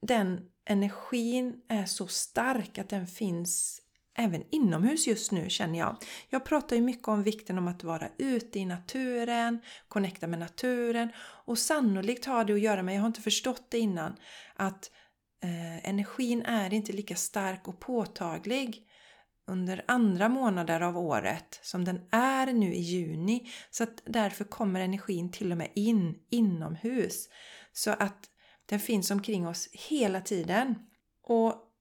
Den 0.00 0.50
energin 0.64 1.60
är 1.68 1.84
så 1.84 2.06
stark 2.06 2.78
att 2.78 2.88
den 2.88 3.06
finns 3.06 3.82
även 4.14 4.44
inomhus 4.50 5.06
just 5.06 5.32
nu 5.32 5.50
känner 5.50 5.78
jag. 5.78 5.96
Jag 6.28 6.44
pratar 6.44 6.76
ju 6.76 6.82
mycket 6.82 7.08
om 7.08 7.22
vikten 7.22 7.58
om 7.58 7.68
att 7.68 7.84
vara 7.84 8.08
ute 8.18 8.58
i 8.58 8.64
naturen, 8.64 9.60
connecta 9.88 10.26
med 10.26 10.38
naturen 10.38 11.08
och 11.44 11.58
sannolikt 11.58 12.24
har 12.24 12.44
det 12.44 12.52
att 12.52 12.60
göra 12.60 12.82
med, 12.82 12.94
jag 12.94 13.00
har 13.00 13.06
inte 13.06 13.20
förstått 13.20 13.66
det 13.68 13.78
innan, 13.78 14.16
att 14.56 14.90
eh, 15.42 15.88
energin 15.88 16.42
är 16.42 16.74
inte 16.74 16.92
lika 16.92 17.16
stark 17.16 17.68
och 17.68 17.80
påtaglig 17.80 18.88
under 19.46 19.84
andra 19.88 20.28
månader 20.28 20.80
av 20.80 20.98
året 20.98 21.60
som 21.62 21.84
den 21.84 22.00
är 22.10 22.46
nu 22.46 22.74
i 22.74 22.80
juni. 22.80 23.50
Så 23.70 23.82
att 23.82 24.02
därför 24.04 24.44
kommer 24.44 24.80
energin 24.80 25.32
till 25.32 25.52
och 25.52 25.58
med 25.58 25.72
in 25.74 26.14
inomhus. 26.30 27.28
Så 27.72 27.90
att 27.90 28.28
den 28.66 28.80
finns 28.80 29.10
omkring 29.10 29.46
oss 29.46 29.68
hela 29.72 30.20
tiden. 30.20 30.74
Och 31.22 31.71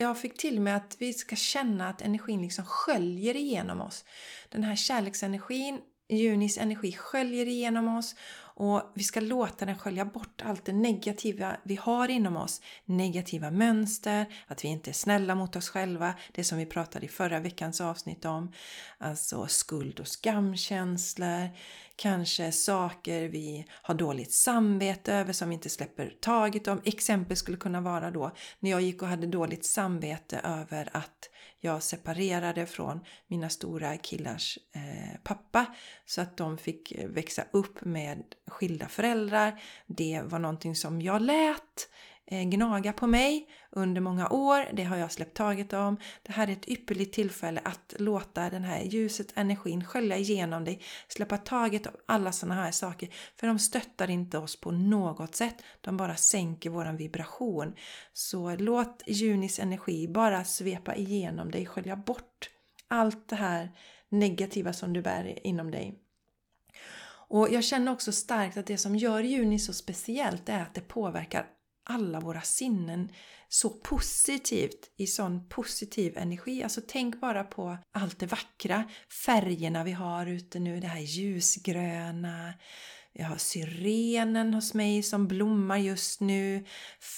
jag 0.00 0.18
fick 0.18 0.38
till 0.38 0.60
mig 0.60 0.72
att 0.72 0.96
vi 0.98 1.12
ska 1.12 1.36
känna 1.36 1.88
att 1.88 2.02
energin 2.02 2.42
liksom 2.42 2.64
sköljer 2.64 3.36
igenom 3.36 3.80
oss. 3.80 4.04
Den 4.48 4.62
här 4.62 4.76
kärleksenergin, 4.76 5.80
junis 6.08 6.58
energi 6.58 6.92
sköljer 6.92 7.46
igenom 7.48 7.96
oss 7.96 8.14
och 8.54 8.92
vi 8.94 9.02
ska 9.02 9.20
låta 9.20 9.66
den 9.66 9.78
skölja 9.78 10.04
bort 10.04 10.42
allt 10.44 10.64
det 10.64 10.72
negativa 10.72 11.56
vi 11.62 11.76
har 11.76 12.08
inom 12.08 12.36
oss. 12.36 12.60
Negativa 12.84 13.50
mönster, 13.50 14.26
att 14.46 14.64
vi 14.64 14.68
inte 14.68 14.90
är 14.90 14.92
snälla 14.92 15.34
mot 15.34 15.56
oss 15.56 15.68
själva, 15.68 16.14
det 16.32 16.44
som 16.44 16.58
vi 16.58 16.66
pratade 16.66 17.06
i 17.06 17.08
förra 17.08 17.40
veckans 17.40 17.80
avsnitt 17.80 18.24
om. 18.24 18.52
Alltså 18.98 19.46
skuld 19.46 20.00
och 20.00 20.08
skamkänslor, 20.08 21.48
kanske 21.96 22.52
saker 22.52 23.28
vi 23.28 23.66
har 23.82 23.94
dåligt 23.94 24.32
samvete 24.32 25.14
över 25.14 25.32
som 25.32 25.48
vi 25.48 25.54
inte 25.54 25.68
släpper 25.68 26.14
taget 26.20 26.68
om. 26.68 26.80
Exempel 26.84 27.36
skulle 27.36 27.56
kunna 27.56 27.80
vara 27.80 28.10
då 28.10 28.30
när 28.60 28.70
jag 28.70 28.80
gick 28.80 29.02
och 29.02 29.08
hade 29.08 29.26
dåligt 29.26 29.64
samvete 29.64 30.40
över 30.44 30.88
att 30.92 31.29
jag 31.60 31.82
separerade 31.82 32.66
från 32.66 33.00
mina 33.26 33.48
stora 33.48 33.96
killars 33.96 34.58
eh, 34.72 35.20
pappa 35.22 35.66
så 36.06 36.20
att 36.20 36.36
de 36.36 36.58
fick 36.58 36.92
eh, 36.92 37.08
växa 37.08 37.44
upp 37.50 37.84
med 37.84 38.24
skilda 38.46 38.88
föräldrar. 38.88 39.62
Det 39.86 40.22
var 40.24 40.38
någonting 40.38 40.76
som 40.76 41.02
jag 41.02 41.22
lät 41.22 41.88
Eh, 41.92 41.99
Eh, 42.32 42.44
gnaga 42.44 42.92
på 42.92 43.06
mig 43.06 43.48
under 43.70 44.00
många 44.00 44.28
år. 44.28 44.66
Det 44.72 44.84
har 44.84 44.96
jag 44.96 45.12
släppt 45.12 45.36
taget 45.36 45.72
om. 45.72 45.96
Det 46.22 46.32
här 46.32 46.48
är 46.48 46.52
ett 46.52 46.68
ypperligt 46.68 47.14
tillfälle 47.14 47.60
att 47.64 47.94
låta 47.98 48.50
den 48.50 48.64
här 48.64 48.82
ljuset, 48.82 49.32
energin 49.34 49.84
skölja 49.84 50.16
igenom 50.16 50.64
dig. 50.64 50.82
Släppa 51.08 51.36
taget 51.36 51.86
om 51.86 51.92
alla 52.06 52.32
sådana 52.32 52.62
här 52.62 52.70
saker. 52.70 53.08
För 53.36 53.46
de 53.46 53.58
stöttar 53.58 54.10
inte 54.10 54.38
oss 54.38 54.60
på 54.60 54.70
något 54.70 55.34
sätt. 55.34 55.62
De 55.80 55.96
bara 55.96 56.16
sänker 56.16 56.70
våran 56.70 56.96
vibration. 56.96 57.74
Så 58.12 58.56
låt 58.56 59.02
Junis 59.06 59.58
energi 59.58 60.08
bara 60.08 60.44
svepa 60.44 60.94
igenom 60.94 61.50
dig, 61.50 61.66
skölja 61.66 61.96
bort 61.96 62.50
allt 62.88 63.28
det 63.28 63.36
här 63.36 63.70
negativa 64.08 64.72
som 64.72 64.92
du 64.92 65.02
bär 65.02 65.46
inom 65.46 65.70
dig. 65.70 65.98
Och 67.28 67.48
jag 67.50 67.64
känner 67.64 67.92
också 67.92 68.12
starkt 68.12 68.56
att 68.56 68.66
det 68.66 68.78
som 68.78 68.96
gör 68.96 69.20
juni 69.20 69.58
så 69.58 69.72
speciellt 69.72 70.48
är 70.48 70.62
att 70.62 70.74
det 70.74 70.80
påverkar 70.80 71.46
alla 71.84 72.20
våra 72.20 72.40
sinnen 72.40 73.12
så 73.48 73.70
positivt, 73.70 74.90
i 74.96 75.06
sån 75.06 75.48
positiv 75.48 76.18
energi. 76.18 76.62
Alltså 76.62 76.80
tänk 76.88 77.20
bara 77.20 77.44
på 77.44 77.78
allt 77.92 78.18
det 78.18 78.26
vackra, 78.26 78.84
färgerna 79.26 79.84
vi 79.84 79.92
har 79.92 80.26
ute 80.26 80.58
nu, 80.58 80.80
det 80.80 80.86
här 80.86 81.00
ljusgröna, 81.00 82.54
Jag 83.12 83.26
har 83.26 83.36
syrenen 83.36 84.54
hos 84.54 84.74
mig 84.74 85.02
som 85.02 85.28
blommar 85.28 85.76
just 85.76 86.20
nu. 86.20 86.66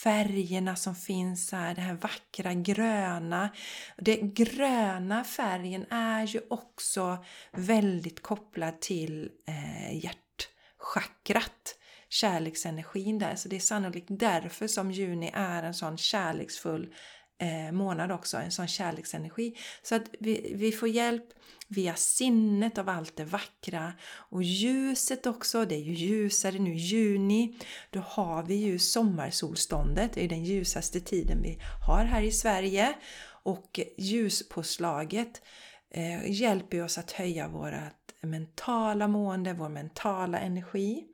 Färgerna 0.03 0.77
som 0.77 0.95
finns 0.95 1.53
här, 1.53 1.75
det 1.75 1.81
här 1.81 1.95
vackra 1.95 2.55
gröna. 2.55 3.49
Den 3.97 4.35
gröna 4.35 5.25
färgen 5.25 5.87
är 5.91 6.27
ju 6.27 6.41
också 6.51 7.25
väldigt 7.53 8.23
kopplad 8.23 8.81
till 8.81 9.31
eh, 9.49 9.95
hjärtchakrat 10.05 11.79
kärleksenergin 12.13 13.19
där. 13.19 13.37
Så 13.37 13.49
det 13.49 13.57
är 13.57 13.61
sannolikt 13.61 14.07
därför 14.11 14.67
som 14.67 14.91
juni 14.91 15.31
är 15.35 15.63
en 15.63 15.75
sån 15.75 15.99
kärleksfull 15.99 16.95
eh, 17.39 17.73
månad 17.73 18.13
också, 18.13 18.37
en 18.37 18.51
sån 18.51 18.69
kärleksenergi. 18.69 19.57
Så 19.83 19.95
att 19.95 20.03
vi, 20.21 20.53
vi 20.57 20.73
får 20.73 20.89
hjälp 20.89 21.25
via 21.69 21.95
sinnet 21.95 22.79
av 22.79 22.89
allt 22.89 23.17
det 23.17 23.25
vackra 23.25 23.93
och 24.03 24.43
ljuset 24.43 25.27
också, 25.27 25.65
det 25.65 25.75
är 25.75 25.83
ju 25.83 25.93
ljusare 25.93 26.59
nu 26.59 26.75
juni. 26.75 27.59
Då 27.91 28.01
har 28.01 28.43
vi 28.43 28.55
ju 28.55 28.79
sommarsolståndet, 28.79 30.13
det 30.13 30.25
är 30.25 30.29
den 30.29 30.45
ljusaste 30.45 31.01
tiden 31.01 31.43
vi 31.43 31.59
har 31.87 32.05
här 32.05 32.23
i 32.23 32.33
Sverige 32.33 32.95
och 33.43 33.81
ljuspåslaget 33.99 35.43
eh, 35.91 36.31
hjälper 36.31 36.83
oss 36.83 36.99
att 36.99 37.11
höja 37.11 37.49
vårt 37.49 38.23
mentala 38.23 39.09
mående, 39.09 39.53
vår 39.53 39.69
mentala 39.69 40.39
energi. 40.39 41.09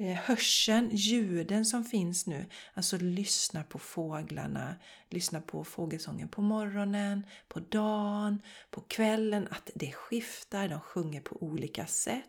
Eh, 0.00 0.16
hörseln, 0.16 0.90
ljuden 0.92 1.64
som 1.64 1.84
finns 1.84 2.26
nu. 2.26 2.46
Alltså 2.74 2.96
lyssna 2.96 3.62
på 3.62 3.78
fåglarna, 3.78 4.76
lyssna 5.10 5.40
på 5.40 5.64
fågelsången 5.64 6.28
på 6.28 6.42
morgonen, 6.42 7.26
på 7.48 7.60
dagen, 7.60 8.42
på 8.70 8.80
kvällen. 8.80 9.48
Att 9.50 9.70
det 9.74 9.92
skiftar, 9.92 10.68
de 10.68 10.80
sjunger 10.80 11.20
på 11.20 11.42
olika 11.42 11.86
sätt. 11.86 12.24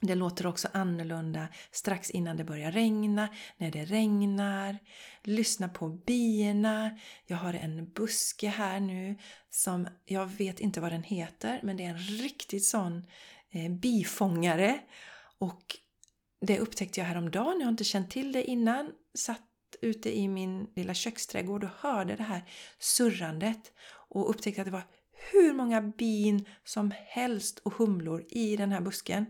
Det 0.00 0.14
låter 0.14 0.46
också 0.46 0.68
annorlunda 0.72 1.48
strax 1.70 2.10
innan 2.10 2.36
det 2.36 2.44
börjar 2.44 2.72
regna, 2.72 3.28
när 3.56 3.70
det 3.70 3.84
regnar. 3.84 4.78
Lyssna 5.22 5.68
på 5.68 5.88
bina. 5.88 6.98
Jag 7.26 7.36
har 7.36 7.54
en 7.54 7.90
buske 7.90 8.48
här 8.48 8.80
nu 8.80 9.18
som 9.50 9.88
jag 10.04 10.26
vet 10.26 10.60
inte 10.60 10.80
vad 10.80 10.92
den 10.92 11.02
heter 11.02 11.60
men 11.62 11.76
det 11.76 11.84
är 11.84 11.90
en 11.90 11.98
riktigt 11.98 12.64
sån 12.64 13.06
eh, 13.50 13.70
bifångare. 13.70 14.78
Och 15.38 15.76
det 16.40 16.58
upptäckte 16.58 17.00
jag 17.00 17.06
häromdagen, 17.06 17.56
jag 17.58 17.66
har 17.66 17.70
inte 17.70 17.84
känt 17.84 18.10
till 18.10 18.32
det 18.32 18.44
innan. 18.44 18.92
Satt 19.14 19.42
ute 19.80 20.18
i 20.18 20.28
min 20.28 20.66
lilla 20.76 20.94
köksträdgård 20.94 21.64
och 21.64 21.70
hörde 21.78 22.16
det 22.16 22.22
här 22.22 22.44
surrandet 22.78 23.72
och 24.08 24.30
upptäckte 24.30 24.60
att 24.60 24.66
det 24.66 24.70
var 24.70 24.86
hur 25.32 25.52
många 25.52 25.80
bin 25.80 26.48
som 26.64 26.92
helst 27.06 27.58
och 27.58 27.74
humlor 27.74 28.24
i 28.28 28.56
den 28.56 28.72
här 28.72 28.80
busken. 28.80 29.26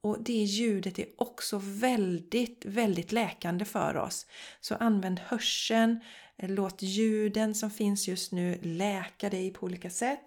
Och 0.00 0.22
det 0.22 0.32
ljudet 0.32 0.98
är 0.98 1.06
också 1.18 1.60
väldigt, 1.62 2.64
väldigt 2.64 3.12
läkande 3.12 3.64
för 3.64 3.96
oss. 3.96 4.26
Så 4.60 4.74
använd 4.74 5.20
hörseln, 5.20 6.00
låt 6.38 6.82
ljuden 6.82 7.54
som 7.54 7.70
finns 7.70 8.08
just 8.08 8.32
nu 8.32 8.58
läka 8.62 9.30
dig 9.30 9.52
på 9.52 9.66
olika 9.66 9.90
sätt. 9.90 10.20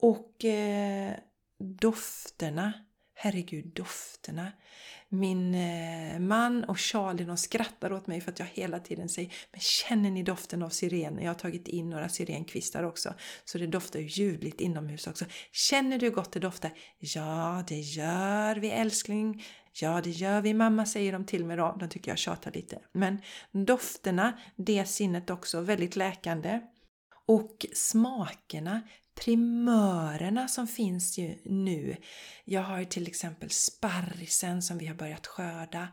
Och 0.00 0.44
eh, 0.44 1.12
dofterna, 1.58 2.72
herregud 3.16 3.66
dofterna. 3.74 4.52
Min 5.08 5.54
eh, 5.54 6.18
man 6.18 6.64
och 6.64 6.78
Charlie 6.78 7.24
de 7.24 7.36
skrattar 7.36 7.92
åt 7.92 8.06
mig 8.06 8.20
för 8.20 8.32
att 8.32 8.38
jag 8.38 8.46
hela 8.46 8.78
tiden 8.78 9.08
säger 9.08 9.32
Men 9.52 9.60
känner 9.60 10.10
ni 10.10 10.22
doften 10.22 10.62
av 10.62 10.68
syren? 10.68 11.18
Jag 11.22 11.30
har 11.30 11.34
tagit 11.34 11.68
in 11.68 11.90
några 11.90 12.08
syrenkvistar 12.08 12.82
också 12.82 13.14
så 13.44 13.58
det 13.58 13.66
doftar 13.66 14.00
ju 14.00 14.06
ljuvligt 14.06 14.60
inomhus 14.60 15.06
också. 15.06 15.24
Känner 15.52 15.98
du 15.98 16.06
hur 16.06 16.12
gott 16.12 16.32
det 16.32 16.40
doftar? 16.40 16.70
Ja, 16.98 17.64
det 17.68 17.80
gör 17.80 18.56
vi 18.56 18.70
älskling. 18.70 19.44
Ja, 19.72 20.00
det 20.04 20.10
gör 20.10 20.40
vi 20.40 20.54
mamma, 20.54 20.86
säger 20.86 21.12
de 21.12 21.24
till 21.24 21.44
mig 21.44 21.56
då. 21.56 21.76
De 21.80 21.88
tycker 21.88 22.10
jag 22.10 22.18
tjatar 22.18 22.52
lite. 22.52 22.78
Men 22.92 23.22
dofterna, 23.52 24.38
det 24.56 24.84
sinnet 24.84 25.30
också, 25.30 25.60
väldigt 25.60 25.96
läkande. 25.96 26.60
Och 27.26 27.66
smakerna, 27.74 28.82
primörerna 29.24 30.48
som 30.48 30.66
finns 30.66 31.18
ju 31.18 31.38
nu. 31.44 31.96
Jag 32.44 32.62
har 32.62 32.84
till 32.84 33.06
exempel 33.06 33.50
sparrisen 33.50 34.62
som 34.62 34.78
vi 34.78 34.86
har 34.86 34.94
börjat 34.94 35.26
skörda 35.26 35.88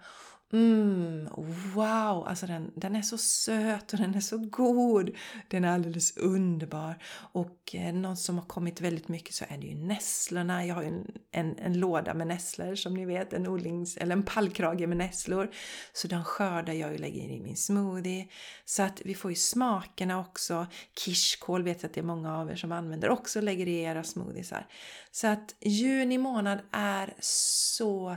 Mm, 0.53 1.29
wow! 1.75 2.27
Alltså 2.27 2.47
den, 2.47 2.71
den 2.75 2.95
är 2.95 3.01
så 3.01 3.17
söt 3.17 3.93
och 3.93 3.99
den 3.99 4.15
är 4.15 4.19
så 4.19 4.37
god. 4.37 5.11
Den 5.47 5.63
är 5.63 5.73
alldeles 5.73 6.17
underbar. 6.17 7.03
Och 7.15 7.75
eh, 7.75 7.93
något 7.93 8.19
som 8.19 8.37
har 8.37 8.45
kommit 8.45 8.81
väldigt 8.81 9.07
mycket 9.07 9.35
så 9.35 9.45
är 9.47 9.57
det 9.57 9.67
ju 9.67 9.75
nässlorna. 9.75 10.65
Jag 10.65 10.75
har 10.75 10.81
ju 10.81 10.87
en, 10.87 11.11
en, 11.31 11.57
en 11.57 11.79
låda 11.79 12.13
med 12.13 12.27
nässlor 12.27 12.75
som 12.75 12.93
ni 12.93 13.05
vet, 13.05 13.33
en 13.33 13.47
odlings 13.47 13.97
eller 13.97 14.15
en 14.15 14.23
pallkrage 14.23 14.87
med 14.87 14.97
nässlor. 14.97 15.51
Så 15.93 16.07
den 16.07 16.23
skördar 16.23 16.73
jag 16.73 16.93
och 16.93 16.99
lägger 16.99 17.29
i 17.29 17.39
min 17.39 17.57
smoothie. 17.57 18.27
Så 18.65 18.83
att 18.83 19.01
vi 19.05 19.15
får 19.15 19.31
ju 19.31 19.35
smakerna 19.35 20.19
också. 20.19 20.67
Kirskål 20.99 21.63
vet 21.63 21.83
jag 21.83 21.89
att 21.89 21.93
det 21.93 22.01
är 22.01 22.05
många 22.05 22.37
av 22.37 22.51
er 22.51 22.55
som 22.55 22.71
använder 22.71 23.09
också 23.09 23.41
lägger 23.41 23.67
i 23.67 23.81
era 23.81 24.03
smoothiesar. 24.03 24.67
Så 25.11 25.27
att 25.27 25.55
juni 25.61 26.17
månad 26.17 26.59
är 26.71 27.13
så 27.19 28.15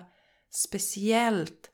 speciellt 0.50 1.70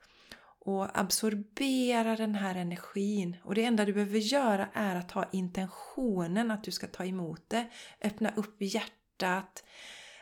och 0.65 0.99
absorbera 0.99 2.15
den 2.15 2.35
här 2.35 2.55
energin. 2.55 3.37
Och 3.43 3.55
det 3.55 3.63
enda 3.63 3.85
du 3.85 3.93
behöver 3.93 4.19
göra 4.19 4.69
är 4.73 4.95
att 4.95 5.11
ha 5.11 5.29
intentionen 5.31 6.51
att 6.51 6.63
du 6.63 6.71
ska 6.71 6.87
ta 6.87 7.05
emot 7.05 7.49
det. 7.49 7.67
Öppna 8.01 8.31
upp 8.35 8.55
hjärtat. 8.59 9.63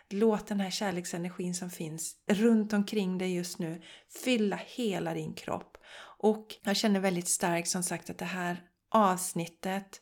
Låt 0.10 0.48
den 0.48 0.60
här 0.60 0.70
kärleksenergin 0.70 1.56
som 1.56 1.70
finns 1.70 2.16
runt 2.28 2.74
omkring 2.74 3.18
dig 3.18 3.36
just 3.36 3.60
nu 3.60 3.82
fylla 4.24 4.60
hela 4.66 5.14
din 5.14 5.34
kropp. 5.34 5.78
Och 6.18 6.56
jag 6.64 6.78
känner 6.78 7.00
väldigt 7.00 7.28
starkt 7.28 7.70
som 7.70 7.84
sagt 7.84 8.10
att 8.10 8.18
det 8.18 8.26
här 8.26 8.64
avsnittet 8.90 10.02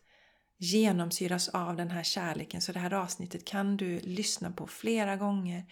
genomsyras 0.57 1.49
av 1.49 1.75
den 1.75 1.91
här 1.91 2.03
kärleken. 2.03 2.61
Så 2.61 2.71
det 2.71 2.79
här 2.79 2.93
avsnittet 2.93 3.45
kan 3.45 3.77
du 3.77 3.99
lyssna 3.99 4.51
på 4.51 4.67
flera 4.67 5.15
gånger. 5.15 5.65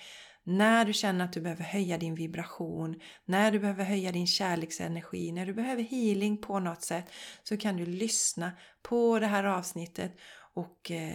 När 0.50 0.86
du 0.86 0.94
känner 0.94 1.26
att 1.26 1.34
du 1.34 1.42
behöver 1.42 1.64
höja 1.64 1.98
din 1.98 2.16
vibration, 2.16 3.00
när 3.26 3.52
du 3.52 3.60
behöver 3.60 3.84
höja 3.84 4.12
din 4.12 4.28
kärleksenergi, 4.28 5.32
när 5.32 5.46
du 5.46 5.54
behöver 5.54 5.84
healing 5.84 6.38
på 6.38 6.60
något 6.60 6.82
sätt 6.82 7.06
så 7.44 7.58
kan 7.58 7.78
du 7.78 7.86
lyssna 7.86 8.52
på 8.82 9.20
det 9.20 9.28
här 9.28 9.44
avsnittet 9.44 10.18
och 10.54 10.92
eh, 10.92 11.14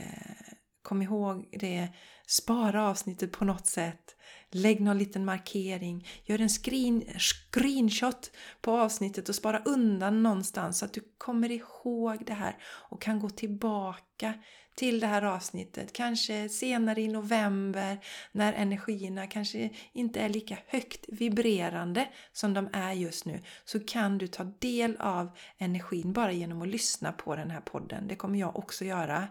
kom 0.82 1.02
ihåg 1.02 1.48
det, 1.60 1.88
spara 2.26 2.88
avsnittet 2.88 3.32
på 3.32 3.44
något 3.44 3.66
sätt. 3.66 4.16
Lägg 4.50 4.80
någon 4.80 4.98
liten 4.98 5.24
markering, 5.24 6.08
gör 6.24 6.40
en 6.40 6.48
screen, 6.48 7.04
screenshot 7.18 8.30
på 8.60 8.80
avsnittet 8.80 9.28
och 9.28 9.34
spara 9.34 9.62
undan 9.64 10.22
någonstans 10.22 10.78
så 10.78 10.84
att 10.84 10.92
du 10.92 11.00
kommer 11.18 11.50
ihåg 11.50 12.24
det 12.26 12.34
här 12.34 12.56
och 12.64 13.02
kan 13.02 13.20
gå 13.20 13.30
tillbaka 13.30 14.34
till 14.74 15.00
det 15.00 15.06
här 15.06 15.22
avsnittet. 15.22 15.92
Kanske 15.92 16.48
senare 16.48 17.00
i 17.00 17.08
november 17.08 17.98
när 18.32 18.52
energierna 18.52 19.26
kanske 19.26 19.70
inte 19.92 20.20
är 20.20 20.28
lika 20.28 20.58
högt 20.66 21.04
vibrerande 21.08 22.08
som 22.32 22.54
de 22.54 22.68
är 22.72 22.92
just 22.92 23.24
nu 23.24 23.42
så 23.64 23.80
kan 23.80 24.18
du 24.18 24.26
ta 24.26 24.44
del 24.44 24.96
av 24.96 25.36
energin 25.58 26.12
bara 26.12 26.32
genom 26.32 26.62
att 26.62 26.68
lyssna 26.68 27.12
på 27.12 27.36
den 27.36 27.50
här 27.50 27.60
podden. 27.60 28.08
Det 28.08 28.16
kommer 28.16 28.38
jag 28.38 28.56
också 28.56 28.84
göra. 28.84 29.28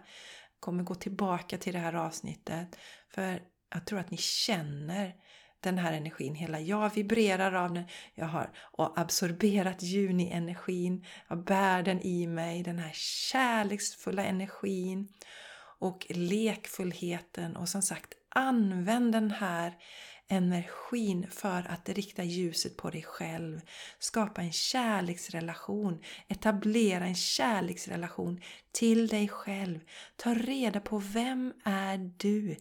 kommer 0.60 0.82
gå 0.82 0.94
tillbaka 0.94 1.58
till 1.58 1.72
det 1.72 1.78
här 1.78 1.94
avsnittet 1.94 2.78
för 3.08 3.42
jag 3.74 3.84
tror 3.86 3.98
att 3.98 4.10
ni 4.10 4.16
känner 4.16 5.14
den 5.62 5.78
här 5.78 5.92
energin. 5.92 6.34
Hela 6.34 6.60
jag 6.60 6.94
vibrerar 6.94 7.52
av 7.52 7.74
den. 7.74 7.84
Jag 8.14 8.26
har 8.26 8.50
absorberat 8.76 9.82
juni-energin. 9.82 11.06
Jag 11.28 11.44
bär 11.44 11.82
den 11.82 12.00
i 12.00 12.26
mig. 12.26 12.62
Den 12.62 12.78
här 12.78 12.92
kärleksfulla 12.94 14.24
energin 14.24 15.08
och 15.78 16.06
lekfullheten. 16.08 17.56
Och 17.56 17.68
som 17.68 17.82
sagt, 17.82 18.14
använd 18.28 19.12
den 19.12 19.30
här 19.30 19.74
energin 20.28 21.26
för 21.30 21.66
att 21.70 21.88
rikta 21.88 22.24
ljuset 22.24 22.76
på 22.76 22.90
dig 22.90 23.02
själv. 23.02 23.60
Skapa 23.98 24.42
en 24.42 24.52
kärleksrelation. 24.52 26.02
Etablera 26.28 27.04
en 27.04 27.14
kärleksrelation 27.14 28.40
till 28.72 29.08
dig 29.08 29.28
själv. 29.28 29.80
Ta 30.16 30.34
reda 30.34 30.80
på 30.80 30.98
vem 30.98 31.52
är 31.64 32.10
du? 32.16 32.56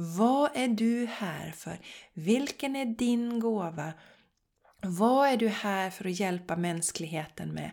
Vad 0.00 0.50
är 0.54 0.68
du 0.68 1.06
här 1.10 1.50
för? 1.50 1.78
Vilken 2.14 2.76
är 2.76 2.84
din 2.84 3.40
gåva? 3.40 3.92
Vad 4.82 5.28
är 5.28 5.36
du 5.36 5.48
här 5.48 5.90
för 5.90 6.08
att 6.08 6.20
hjälpa 6.20 6.56
mänskligheten 6.56 7.54
med? 7.54 7.70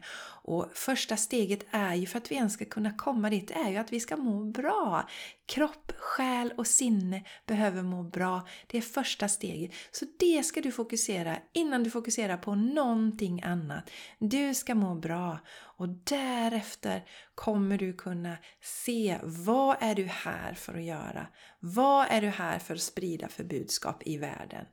Och 0.48 0.72
första 0.74 1.18
steget 1.18 1.66
är 1.72 1.96
ju 1.96 2.06
för 2.06 2.18
att 2.18 2.32
vi 2.32 2.36
ens 2.36 2.54
ska 2.54 2.66
kunna 2.66 2.94
komma 2.94 3.30
dit 3.30 3.52
är 3.52 3.70
ju 3.70 3.78
att 3.78 3.94
vi 3.94 4.00
ska 4.00 4.18
må 4.18 4.44
bra. 4.44 5.10
Kropp, 5.46 5.92
själ 5.98 6.54
och 6.58 6.68
sinne 6.68 7.24
behöver 7.46 7.84
må 7.84 8.04
bra. 8.04 8.48
Det 8.68 8.78
är 8.78 8.82
första 8.82 9.28
steget. 9.28 9.72
Så 9.92 10.06
det 10.20 10.44
ska 10.44 10.62
du 10.62 10.72
fokusera 10.72 11.38
innan 11.54 11.84
du 11.84 11.90
fokuserar 11.90 12.38
på 12.38 12.56
någonting 12.56 13.44
annat. 13.44 13.90
Du 14.20 14.54
ska 14.54 14.76
må 14.76 14.96
bra 14.96 15.40
och 15.78 15.90
därefter 15.90 17.04
kommer 17.36 17.78
du 17.78 17.94
kunna 17.94 18.38
se 18.62 19.20
vad 19.24 19.78
är 19.80 19.96
du 19.96 20.04
här 20.04 20.54
för 20.54 20.74
att 20.74 20.84
göra? 20.84 21.28
Vad 21.60 22.08
är 22.10 22.22
du 22.22 22.28
här 22.28 22.60
för 22.60 22.74
att 22.74 22.82
sprida 22.82 23.28
för 23.28 23.44
budskap 23.44 24.02
i 24.06 24.18
världen? 24.18 24.66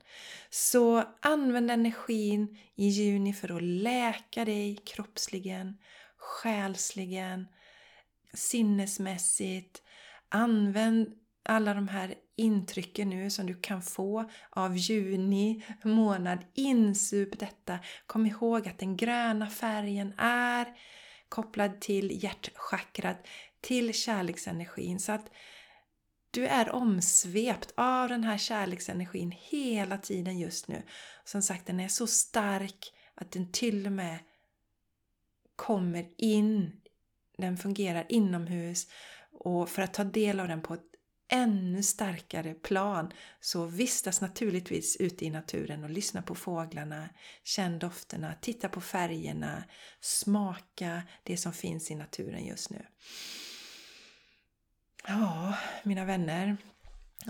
Så 0.50 1.04
använd 1.20 1.70
energi 1.70 2.21
energin 2.22 2.56
i 2.76 2.88
juni 2.88 3.32
för 3.32 3.56
att 3.56 3.62
läka 3.62 4.44
dig 4.44 4.76
kroppsligen, 4.86 5.78
själsligen, 6.16 7.48
sinnesmässigt. 8.34 9.82
Använd 10.28 11.08
alla 11.44 11.74
de 11.74 11.88
här 11.88 12.14
intrycken 12.36 13.08
nu 13.10 13.30
som 13.30 13.46
du 13.46 13.54
kan 13.54 13.82
få 13.82 14.30
av 14.50 14.76
juni 14.76 15.64
månad. 15.84 16.38
Insup 16.54 17.38
detta. 17.38 17.78
Kom 18.06 18.26
ihåg 18.26 18.68
att 18.68 18.78
den 18.78 18.96
gröna 18.96 19.50
färgen 19.50 20.14
är 20.18 20.66
kopplad 21.28 21.80
till 21.80 22.24
hjärtchakrat, 22.24 23.26
till 23.60 23.94
kärleksenergin. 23.94 25.00
Så 25.00 25.12
att 25.12 25.30
du 26.32 26.46
är 26.46 26.70
omsvept 26.70 27.72
av 27.74 28.08
den 28.08 28.24
här 28.24 28.38
kärleksenergin 28.38 29.32
hela 29.40 29.98
tiden 29.98 30.38
just 30.38 30.68
nu. 30.68 30.82
Som 31.24 31.42
sagt, 31.42 31.66
den 31.66 31.80
är 31.80 31.88
så 31.88 32.06
stark 32.06 32.92
att 33.14 33.30
den 33.30 33.52
till 33.52 33.86
och 33.86 33.92
med 33.92 34.18
kommer 35.56 36.08
in. 36.16 36.80
Den 37.38 37.56
fungerar 37.56 38.06
inomhus 38.08 38.86
och 39.32 39.68
för 39.68 39.82
att 39.82 39.94
ta 39.94 40.04
del 40.04 40.40
av 40.40 40.48
den 40.48 40.62
på 40.62 40.74
ett 40.74 40.92
ännu 41.28 41.82
starkare 41.82 42.54
plan 42.54 43.12
så 43.40 43.64
vistas 43.64 44.20
naturligtvis 44.20 44.96
ute 44.96 45.24
i 45.24 45.30
naturen 45.30 45.84
och 45.84 45.90
lyssna 45.90 46.22
på 46.22 46.34
fåglarna, 46.34 47.08
känn 47.44 47.78
dofterna, 47.78 48.34
titta 48.40 48.68
på 48.68 48.80
färgerna, 48.80 49.64
smaka 50.00 51.02
det 51.22 51.36
som 51.36 51.52
finns 51.52 51.90
i 51.90 51.94
naturen 51.94 52.46
just 52.46 52.70
nu. 52.70 52.86
Ja, 55.06 55.54
mina 55.82 56.04
vänner. 56.04 56.56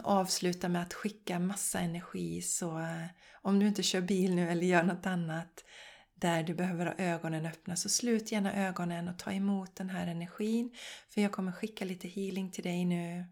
avsluta 0.02 0.68
med 0.68 0.82
att 0.82 0.94
skicka 0.94 1.38
massa 1.38 1.80
energi 1.80 2.42
så 2.42 2.78
eh, 2.78 3.06
om 3.42 3.58
du 3.58 3.66
inte 3.68 3.82
kör 3.82 4.00
bil 4.00 4.35
nu 4.35 4.50
eller 4.50 4.66
gör 4.66 4.82
något 4.82 5.06
annat 5.06 5.64
där 6.14 6.42
du 6.42 6.54
behöver 6.54 6.87
ha 6.87 6.94
ögonen 6.98 7.46
öppna 7.46 7.76
så 7.76 7.88
slut 7.88 8.32
gärna 8.32 8.54
ögonen 8.54 9.08
och 9.08 9.18
ta 9.18 9.32
emot 9.32 9.76
den 9.76 9.90
här 9.90 10.06
energin 10.06 10.74
för 11.08 11.20
jag 11.20 11.32
kommer 11.32 11.52
skicka 11.52 11.85
lite 11.85 12.08
healing 12.08 12.50
till 12.50 12.64
dig 12.64 12.85
nu. 12.85 13.24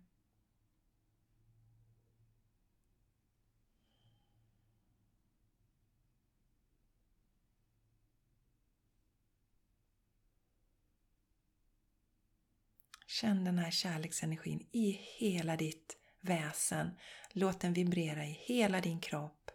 Känn 13.11 13.44
den 13.44 13.59
här 13.59 13.70
kärleksenergin 13.70 14.66
i 14.73 14.90
hela 15.18 15.57
ditt 15.57 15.96
väsen. 16.20 16.90
Låt 17.33 17.61
den 17.61 17.73
vibrera 17.73 18.27
i 18.27 18.31
hela 18.31 18.81
din 18.81 19.01
kropp. 19.01 19.51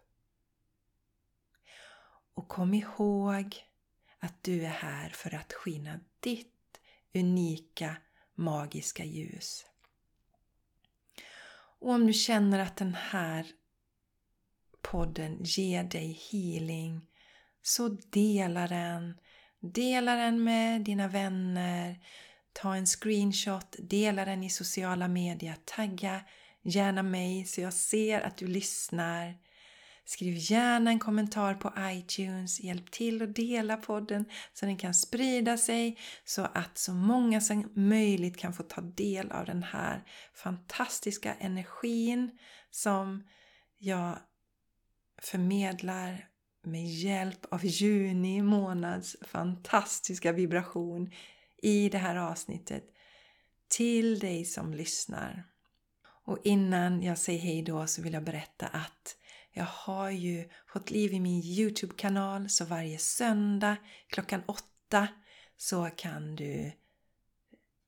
Och 2.34 2.48
kom 2.48 2.74
ihåg 2.74 3.56
att 4.20 4.44
du 4.44 4.66
är 4.66 4.70
här 4.70 5.10
för 5.10 5.36
att 5.36 5.54
skina 5.54 6.00
ditt 6.20 6.80
unika 7.14 7.96
magiska 8.34 9.04
ljus. 9.04 9.66
Och 11.80 11.90
om 11.90 12.08
du 12.08 12.14
känner 12.14 12.60
att 12.60 12.78
den 12.78 12.94
här 12.94 13.48
podden 14.82 15.38
ger 15.44 15.84
dig 15.84 16.22
healing 16.32 17.08
så 17.62 17.88
dela 17.90 18.68
den. 18.68 19.20
Dela 19.60 20.16
den 20.16 20.44
med 20.44 20.82
dina 20.82 21.08
vänner. 21.08 22.00
Ta 22.58 22.76
en 22.76 22.86
screenshot, 22.86 23.76
dela 23.80 24.26
den 24.26 24.44
i 24.44 24.50
sociala 24.50 25.08
medier, 25.08 25.56
tagga 25.66 26.22
gärna 26.66 27.04
mig 27.04 27.46
så 27.46 27.62
jag 27.62 27.74
ser 27.74 28.22
att 28.22 28.38
du 28.38 28.48
lyssnar. 28.48 29.38
Skriv 30.06 30.36
gärna 30.38 30.92
en 30.92 31.00
kommentar 31.00 31.54
på 31.54 31.74
iTunes, 31.80 32.60
hjälp 32.60 32.92
till 32.92 33.22
att 33.22 33.36
dela 33.36 33.78
podden 33.78 34.26
så 34.54 34.66
den 34.66 34.78
kan 34.78 34.94
sprida 34.94 35.58
sig 35.58 35.98
så 36.26 36.42
att 36.54 36.78
så 36.78 36.94
många 36.94 37.42
som 37.42 37.72
möjligt 37.76 38.38
kan 38.38 38.54
få 38.54 38.64
ta 38.64 38.82
del 38.82 39.32
av 39.32 39.46
den 39.46 39.64
här 39.64 40.04
fantastiska 40.34 41.34
energin 41.34 42.32
som 42.72 43.24
jag 43.78 44.20
förmedlar 45.22 46.28
med 46.64 46.86
hjälp 46.86 47.46
av 47.52 47.66
juni 47.66 48.42
månads 48.42 49.16
fantastiska 49.22 50.32
vibration 50.32 51.12
i 51.66 51.90
det 51.90 51.98
här 51.98 52.16
avsnittet 52.16 52.84
till 53.68 54.20
dig 54.20 54.46
som 54.46 54.74
lyssnar. 54.74 55.44
Och 56.26 56.38
innan 56.44 57.04
jag 57.04 57.18
säger 57.18 57.40
hej 57.40 57.62
då 57.62 57.88
så 57.88 58.02
vill 58.02 58.14
jag 58.14 58.24
berätta 58.24 58.68
att 58.68 59.18
jag 59.52 59.66
har 59.66 60.10
ju 60.10 60.50
fått 60.68 60.92
liv 60.92 61.14
i 61.14 61.20
min 61.20 61.42
Youtube-kanal 61.44 62.50
så 62.50 62.66
varje 62.66 62.98
söndag 62.98 63.78
klockan 64.08 64.42
åtta 64.46 65.08
så 65.58 65.90
kan 65.96 66.36
du 66.36 66.72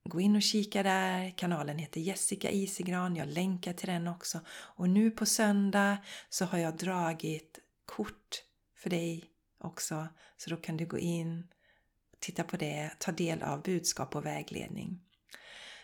gå 0.04 0.22
in 0.22 0.36
och 0.36 0.42
kika 0.42 0.84
där. 0.84 1.38
Kanalen 1.38 1.78
heter 1.78 2.02
Jessica 2.02 2.52
Isigran. 2.52 3.16
Jag 3.16 3.28
länkar 3.28 3.74
till 3.74 3.90
den 3.90 4.08
också. 4.08 4.40
Och 4.50 4.90
nu 4.90 5.12
på 5.12 5.26
söndag 5.26 5.98
så 6.30 6.46
har 6.46 6.58
jag 6.58 6.78
dragit 6.78 7.60
kort 7.86 8.44
för 8.76 8.90
dig 8.90 9.24
också. 9.60 10.08
Så 10.38 10.50
då 10.50 10.56
kan 10.56 10.78
du 10.78 10.86
gå 10.86 10.98
in, 10.98 11.48
titta 12.20 12.44
på 12.44 12.58
det, 12.58 12.92
ta 13.00 13.12
del 13.12 13.44
av 13.44 13.62
budskap 13.62 14.16
och 14.16 14.26
vägledning. 14.26 15.00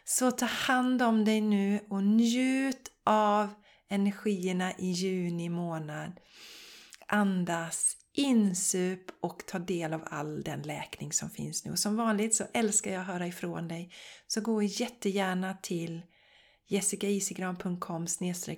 Så 0.05 0.31
ta 0.31 0.45
hand 0.45 1.01
om 1.01 1.25
dig 1.25 1.41
nu 1.41 1.79
och 1.89 2.03
njut 2.03 2.91
av 3.03 3.49
energierna 3.89 4.73
i 4.77 4.91
juni 4.91 5.49
månad. 5.49 6.19
Andas, 7.07 7.97
insup 8.13 9.05
och 9.21 9.45
ta 9.47 9.59
del 9.59 9.93
av 9.93 10.03
all 10.05 10.43
den 10.43 10.61
läkning 10.61 11.11
som 11.11 11.29
finns 11.29 11.65
nu. 11.65 11.71
Och 11.71 11.79
som 11.79 11.97
vanligt 11.97 12.35
så 12.35 12.43
älskar 12.53 12.91
jag 12.91 13.01
att 13.01 13.07
höra 13.07 13.27
ifrån 13.27 13.67
dig. 13.67 13.93
Så 14.27 14.41
gå 14.41 14.61
jättegärna 14.61 15.53
till 15.53 16.01
jessicaisigran.com 16.67 18.07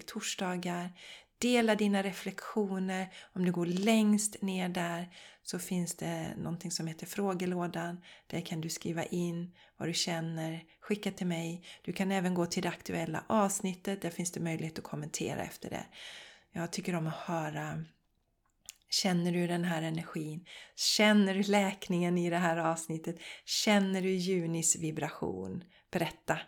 torsdagar. 0.06 0.94
Dela 1.38 1.76
dina 1.76 2.04
reflektioner. 2.04 3.14
Om 3.34 3.46
du 3.46 3.52
går 3.52 3.66
längst 3.66 4.42
ner 4.42 4.70
där 4.70 5.10
så 5.44 5.60
finns 5.60 5.96
det 5.96 6.34
någonting 6.38 6.72
som 6.72 6.88
heter 6.88 7.06
frågelådan. 7.06 8.02
Där 8.28 8.42
kan 8.42 8.62
du 8.62 8.70
skriva 8.70 9.04
in 9.04 9.52
vad 9.78 9.90
du 9.90 9.94
känner, 9.94 10.64
skicka 10.80 11.12
till 11.12 11.28
mig. 11.28 11.66
Du 11.82 11.94
kan 11.94 12.12
även 12.12 12.34
gå 12.34 12.46
till 12.46 12.64
det 12.64 12.70
aktuella 12.70 13.24
avsnittet. 13.28 14.02
Där 14.02 14.10
finns 14.10 14.32
det 14.32 14.40
möjlighet 14.40 14.78
att 14.78 14.84
kommentera 14.84 15.44
efter 15.44 15.70
det. 15.70 15.86
Jag 16.52 16.72
tycker 16.72 16.96
om 16.96 17.08
att 17.08 17.14
höra 17.14 17.86
Känner 18.90 19.32
du 19.32 19.48
den 19.48 19.64
här 19.64 19.82
energin? 19.82 20.46
Känner 20.76 21.34
du 21.34 21.44
läkningen 21.44 22.18
i 22.18 22.30
det 22.30 22.38
här 22.38 22.58
avsnittet? 22.58 23.16
Känner 23.46 24.02
du 24.02 24.10
Junis 24.10 24.76
vibration? 24.76 25.64
Berätta! 25.92 26.40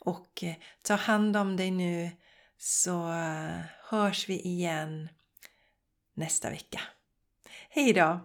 Och 0.00 0.44
eh, 0.44 0.54
ta 0.82 0.94
hand 0.94 1.36
om 1.36 1.56
dig 1.56 1.70
nu 1.70 2.10
så 2.58 3.12
eh, 3.12 3.60
hörs 3.94 4.28
vi 4.28 4.40
igen 4.40 5.08
nästa 6.14 6.50
vecka. 6.50 6.80
Hej 7.68 7.92
då! 7.92 8.20